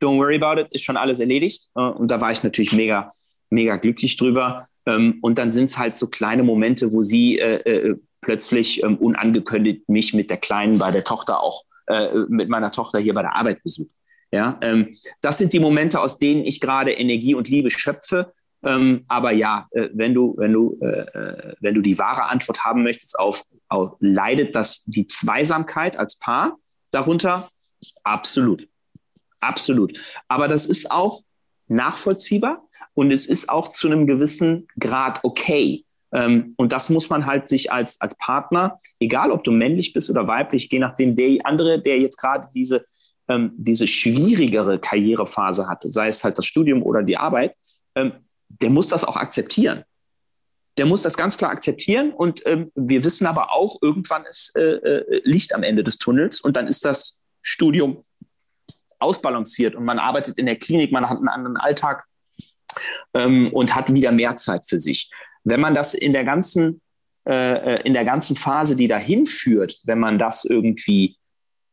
[0.00, 1.68] don't worry about it, ist schon alles erledigt.
[1.76, 3.10] Äh, und da war ich natürlich mega,
[3.50, 4.66] mega glücklich drüber.
[4.86, 8.96] Ähm, und dann sind es halt so kleine Momente, wo sie äh, äh, plötzlich ähm,
[8.96, 11.64] unangekündigt mich mit der Kleinen bei der Tochter auch,
[12.28, 13.90] mit meiner Tochter hier bei der Arbeit besucht.
[14.30, 18.32] Ja, ähm, das sind die Momente, aus denen ich gerade Energie und Liebe schöpfe.
[18.62, 22.82] Ähm, aber ja, äh, wenn du, wenn du, äh, wenn du die wahre Antwort haben
[22.82, 26.58] möchtest auf, auf leidet das die Zweisamkeit als Paar
[26.90, 27.48] darunter?
[28.02, 28.68] Absolut.
[29.40, 29.98] Absolut.
[30.28, 31.22] Aber das ist auch
[31.68, 32.62] nachvollziehbar
[32.94, 35.84] und es ist auch zu einem gewissen Grad okay.
[36.12, 40.10] Ähm, und das muss man halt sich als, als Partner, egal ob du männlich bist
[40.10, 42.84] oder weiblich, je nachdem, der andere, der jetzt gerade diese,
[43.28, 47.54] ähm, diese schwierigere Karrierephase hat, sei es halt das Studium oder die Arbeit,
[47.94, 48.12] ähm,
[48.50, 49.84] der muss das auch akzeptieren.
[50.78, 54.76] Der muss das ganz klar akzeptieren und ähm, wir wissen aber auch, irgendwann ist äh,
[54.76, 58.04] äh, Licht am Ende des Tunnels und dann ist das Studium
[58.98, 62.04] ausbalanciert und man arbeitet in der Klinik, man hat einen anderen Alltag
[63.14, 65.10] ähm, und hat wieder mehr Zeit für sich.
[65.42, 66.80] Wenn man das in der ganzen,
[67.26, 71.16] äh, äh in der ganzen Phase, die dahin führt, wenn man das irgendwie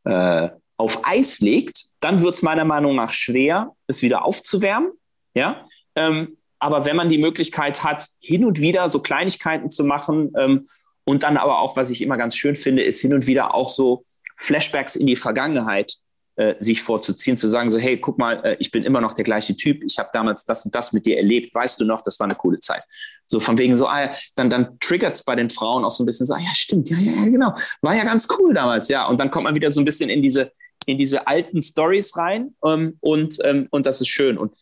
[0.04, 4.92] äh, auf Eis legt, dann wird es meiner Meinung nach schwer, es wieder aufzuwärmen.
[5.34, 5.66] Ja?
[5.94, 10.66] Ähm, aber wenn man die Möglichkeit hat, hin und wieder so Kleinigkeiten zu machen ähm,
[11.04, 13.68] und dann aber auch, was ich immer ganz schön finde, ist hin und wieder auch
[13.68, 14.04] so
[14.36, 15.94] Flashbacks in die Vergangenheit
[16.36, 19.24] äh, sich vorzuziehen, zu sagen so, hey, guck mal, äh, ich bin immer noch der
[19.24, 22.20] gleiche Typ, ich habe damals das und das mit dir erlebt, weißt du noch, das
[22.20, 22.84] war eine coole Zeit.
[23.26, 26.06] So von wegen so, ah, dann, dann triggert es bei den Frauen auch so ein
[26.06, 29.06] bisschen so, ah, ja, stimmt, ja, ja, ja, genau, war ja ganz cool damals, ja.
[29.06, 30.52] Und dann kommt man wieder so ein bisschen in diese,
[30.86, 34.38] in diese alten Stories rein ähm, und, ähm, und das ist schön.
[34.38, 34.52] Und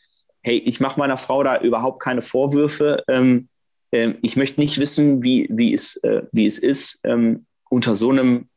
[0.46, 3.02] hey, ich mache meiner Frau da überhaupt keine Vorwürfe.
[3.08, 3.48] Ähm,
[3.90, 8.10] äh, ich möchte nicht wissen, wie, wie, es, äh, wie es ist, ähm, unter so
[8.10, 8.48] einem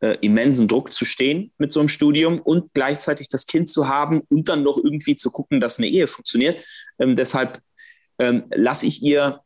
[0.00, 4.20] äh, immensen Druck zu stehen mit so einem Studium und gleichzeitig das Kind zu haben
[4.28, 6.62] und dann noch irgendwie zu gucken, dass eine Ehe funktioniert.
[6.98, 7.58] Ähm, deshalb
[8.18, 9.40] ähm, lasse ich ihr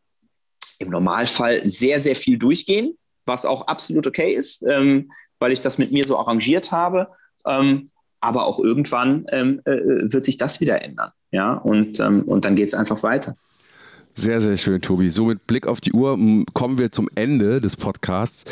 [0.81, 5.79] im Normalfall sehr, sehr viel durchgehen, was auch absolut okay ist, ähm, weil ich das
[5.79, 7.07] mit mir so arrangiert habe.
[7.47, 11.12] Ähm, aber auch irgendwann ähm, äh, wird sich das wieder ändern.
[11.31, 13.37] Ja, und, ähm, und dann geht es einfach weiter.
[14.14, 15.11] Sehr, sehr schön, Tobi.
[15.11, 16.18] So mit Blick auf die Uhr
[16.53, 18.45] kommen wir zum Ende des Podcasts.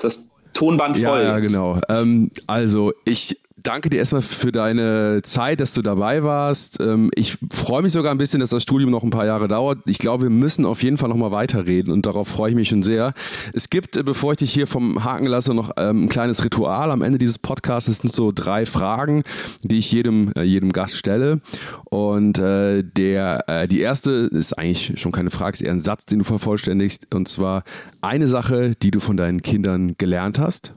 [0.00, 1.04] Das Tonband voll.
[1.04, 1.80] Ja, ja genau.
[1.88, 6.80] Ähm, also ich danke dir erstmal für deine Zeit, dass du dabei warst.
[6.80, 9.78] Ähm, ich freue mich sogar ein bisschen, dass das Studium noch ein paar Jahre dauert.
[9.86, 12.82] Ich glaube, wir müssen auf jeden Fall nochmal weiterreden und darauf freue ich mich schon
[12.82, 13.12] sehr.
[13.52, 16.90] Es gibt, äh, bevor ich dich hier vom Haken lasse, noch ähm, ein kleines Ritual
[16.90, 17.88] am Ende dieses Podcasts.
[17.88, 19.22] Es sind so drei Fragen,
[19.62, 21.40] die ich jedem, äh, jedem Gast stelle.
[21.84, 26.18] Und äh, der, die erste ist eigentlich schon keine Frage, ist eher ein Satz, den
[26.18, 27.14] du vervollständigst.
[27.14, 27.62] Und zwar
[28.00, 30.74] eine Sache, die du von deinen Kindern gelernt hast.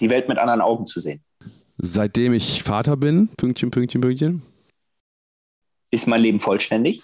[0.00, 1.22] Die Welt mit anderen Augen zu sehen.
[1.78, 4.42] Seitdem ich Vater bin, Pünktchen, Pünktchen, Pünktchen.
[5.90, 7.02] Ist mein Leben vollständig?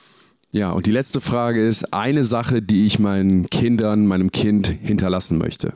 [0.52, 5.38] Ja, und die letzte Frage ist eine Sache, die ich meinen Kindern, meinem Kind hinterlassen
[5.38, 5.74] möchte.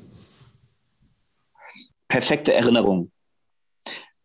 [2.09, 3.11] Perfekte Erinnerung.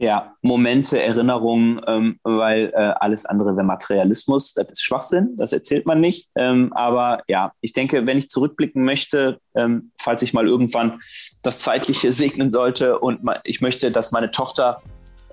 [0.01, 5.85] Ja, Momente, Erinnerungen, ähm, weil äh, alles andere wäre Materialismus, das ist Schwachsinn, das erzählt
[5.85, 6.29] man nicht.
[6.35, 11.01] Ähm, aber ja, ich denke, wenn ich zurückblicken möchte, ähm, falls ich mal irgendwann
[11.43, 14.81] das Zeitliche segnen sollte und ich möchte, dass meine Tochter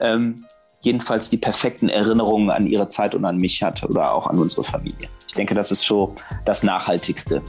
[0.01, 0.45] ähm,
[0.81, 4.65] jedenfalls die perfekten Erinnerungen an ihre Zeit und an mich hat oder auch an unsere
[4.65, 5.09] Familie.
[5.29, 6.13] Ich denke, das ist so
[6.45, 7.41] das Nachhaltigste.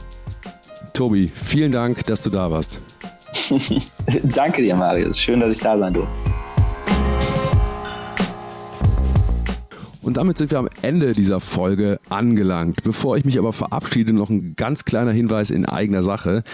[0.92, 2.78] Tobi, vielen Dank, dass du da warst.
[4.22, 5.18] Danke dir, Marius.
[5.18, 6.47] Schön, dass ich da sein durfte.
[10.08, 12.82] Und damit sind wir am Ende dieser Folge angelangt.
[12.82, 16.44] Bevor ich mich aber verabschiede, noch ein ganz kleiner Hinweis in eigener Sache.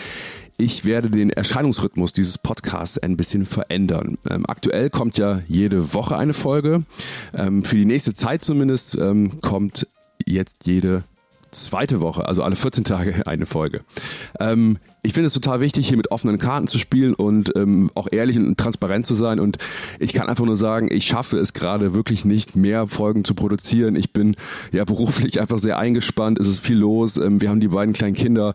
[0.56, 4.18] Ich werde den Erscheinungsrhythmus dieses Podcasts ein bisschen verändern.
[4.28, 6.82] Ähm, aktuell kommt ja jede Woche eine Folge.
[7.32, 9.86] Ähm, für die nächste Zeit zumindest ähm, kommt
[10.26, 11.04] jetzt jede
[11.54, 13.80] zweite Woche, also alle 14 Tage eine Folge.
[14.38, 18.08] Ähm, ich finde es total wichtig, hier mit offenen Karten zu spielen und ähm, auch
[18.10, 19.38] ehrlich und transparent zu sein.
[19.38, 19.58] Und
[19.98, 23.96] ich kann einfach nur sagen, ich schaffe es gerade wirklich nicht, mehr Folgen zu produzieren.
[23.96, 24.34] Ich bin
[24.72, 26.38] ja beruflich einfach sehr eingespannt.
[26.38, 27.18] Es ist viel los.
[27.18, 28.54] Ähm, wir haben die beiden kleinen Kinder.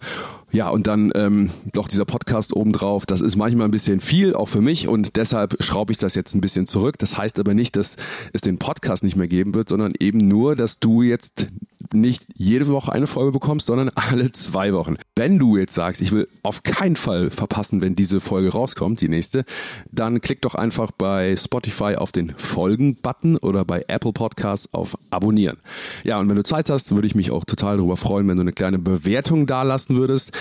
[0.51, 3.05] Ja, und dann ähm, doch dieser Podcast obendrauf.
[3.05, 4.87] Das ist manchmal ein bisschen viel, auch für mich.
[4.87, 6.97] Und deshalb schraube ich das jetzt ein bisschen zurück.
[6.97, 7.95] Das heißt aber nicht, dass
[8.33, 11.47] es den Podcast nicht mehr geben wird, sondern eben nur, dass du jetzt
[11.93, 14.95] nicht jede Woche eine Folge bekommst, sondern alle zwei Wochen.
[15.19, 19.09] Wenn du jetzt sagst, ich will auf keinen Fall verpassen, wenn diese Folge rauskommt, die
[19.09, 19.43] nächste,
[19.91, 25.57] dann klick doch einfach bei Spotify auf den Folgen-Button oder bei Apple Podcasts auf Abonnieren.
[26.05, 28.43] Ja, und wenn du Zeit hast, würde ich mich auch total darüber freuen, wenn du
[28.43, 30.31] eine kleine Bewertung da lassen würdest.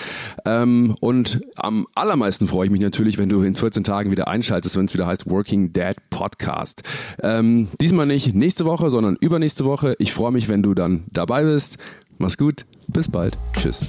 [0.45, 4.77] Ähm, und am allermeisten freue ich mich natürlich, wenn du in 14 Tagen wieder einschaltest,
[4.77, 6.83] wenn es wieder heißt Working Dad Podcast.
[7.21, 9.97] Ähm, diesmal nicht nächste Woche, sondern übernächste Woche.
[9.99, 11.79] Ich freue mich, wenn du dann dabei bist.
[12.19, 13.39] Mach's gut, bis bald.
[13.57, 13.81] Tschüss.